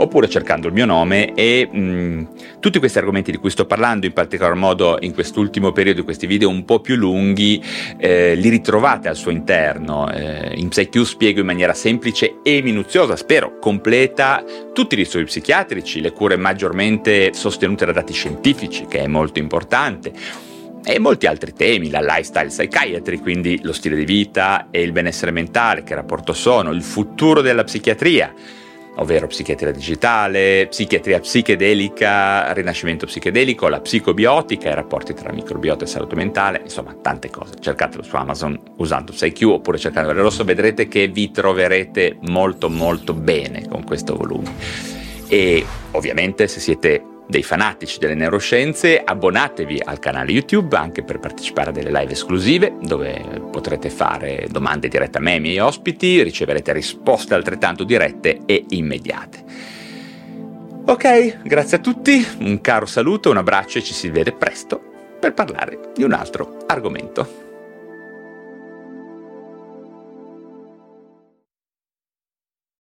Oppure 0.01 0.29
cercando 0.29 0.67
il 0.67 0.73
mio 0.73 0.87
nome 0.87 1.35
e 1.35 1.69
mh, 1.71 2.59
tutti 2.59 2.79
questi 2.79 2.99
argomenti 2.99 3.31
di 3.31 3.37
cui 3.37 3.51
sto 3.51 3.67
parlando, 3.67 4.07
in 4.07 4.13
particolar 4.13 4.55
modo 4.55 4.97
in 5.01 5.13
quest'ultimo 5.13 5.73
periodo, 5.73 6.05
questi 6.05 6.27
video 6.27 6.49
un 6.49 6.65
po' 6.65 6.81
più 6.81 6.97
lunghi, 6.97 7.63
eh, 7.99 8.35
li 8.35 8.49
ritrovate 8.49 9.09
al 9.09 9.17
suo 9.17 9.31
interno. 9.31 10.11
Eh, 10.11 10.55
in 10.57 10.69
PsyQ 10.69 11.03
spiego 11.03 11.41
in 11.41 11.47
maniera 11.47 11.75
semplice 11.75 12.37
e 12.43 12.63
minuziosa, 12.63 13.15
spero 13.17 13.59
completa, 13.59 14.43
tutti 14.73 14.95
i 14.95 14.99
disturbi 14.99 15.27
psichiatrici, 15.27 16.01
le 16.01 16.13
cure 16.13 16.37
maggiormente 16.37 17.33
sostenute 17.35 17.85
da 17.85 17.93
dati 17.93 18.13
scientifici, 18.13 18.87
che 18.87 19.01
è 19.01 19.07
molto 19.07 19.39
importante 19.39 20.13
e 20.83 20.99
molti 20.99 21.27
altri 21.27 21.53
temi, 21.53 21.91
la 21.91 22.01
lifestyle 22.01 22.47
psychiatry, 22.47 23.19
quindi 23.19 23.61
lo 23.63 23.75
stile 23.75 23.97
di 23.97 24.07
vita 24.07 24.69
e 24.71 24.81
il 24.81 24.93
benessere 24.93 25.31
mentale, 25.31 25.83
che 25.83 25.95
rapporto 25.95 26.33
sono, 26.33 26.71
il 26.71 26.83
futuro 26.83 27.43
della 27.43 27.65
psichiatria, 27.65 28.33
ovvero 29.01 29.27
psichiatria 29.27 29.73
digitale, 29.73 30.67
psichiatria 30.69 31.21
psichedelica, 31.21 32.53
rinascimento 32.53 33.07
psichedelico, 33.07 33.69
la 33.69 33.81
psicobiotica, 33.81 34.71
i 34.71 34.75
rapporti 34.75 35.15
tra 35.15 35.33
microbiota 35.33 35.85
e 35.85 35.89
salute 35.89 36.15
mentale, 36.15 36.61
insomma 36.63 36.95
tante 37.01 37.31
cose. 37.31 37.55
Cercatelo 37.59 38.03
su 38.03 38.15
Amazon 38.17 38.59
usando 38.77 39.13
PsyQ 39.13 39.43
oppure 39.47 39.79
cercando 39.79 40.11
il 40.11 40.19
rosso, 40.19 40.45
vedrete 40.45 40.87
che 40.87 41.09
vi 41.09 41.31
troverete 41.31 42.19
molto 42.29 42.69
molto 42.69 43.15
bene 43.15 43.67
con 43.69 43.85
questo 43.85 44.15
volume. 44.15 44.53
E 45.29 45.65
ovviamente 45.93 46.47
se 46.47 46.61
siete 46.61 47.03
dei 47.31 47.43
fanatici 47.43 47.99
delle 47.99 48.15
neuroscienze, 48.15 49.01
abbonatevi 49.03 49.81
al 49.85 50.01
canale 50.01 50.33
YouTube 50.33 50.77
anche 50.77 51.03
per 51.03 51.21
partecipare 51.21 51.71
a 51.71 51.73
delle 51.73 51.93
live 51.93 52.13
esclusive 52.13 52.75
dove 52.83 53.23
potrete 53.51 53.89
fare 53.89 54.47
domande 54.51 54.89
dirette 54.89 55.19
a 55.19 55.21
me 55.21 55.31
e 55.31 55.35
ai 55.35 55.41
miei 55.41 55.59
ospiti, 55.61 56.23
riceverete 56.23 56.73
risposte 56.73 57.35
altrettanto 57.35 57.85
dirette 57.85 58.41
e 58.45 58.65
immediate. 58.71 59.45
Ok, 60.85 61.43
grazie 61.43 61.77
a 61.77 61.81
tutti, 61.81 62.27
un 62.39 62.61
caro 62.61 62.87
saluto, 62.87 63.31
un 63.31 63.37
abbraccio 63.37 63.79
e 63.79 63.83
ci 63.83 63.95
si 63.95 64.11
vede 64.11 64.33
presto 64.33 64.83
per 65.21 65.33
parlare 65.33 65.93
di 65.95 66.03
un 66.03 66.13
altro 66.13 66.65
argomento. 66.67 67.50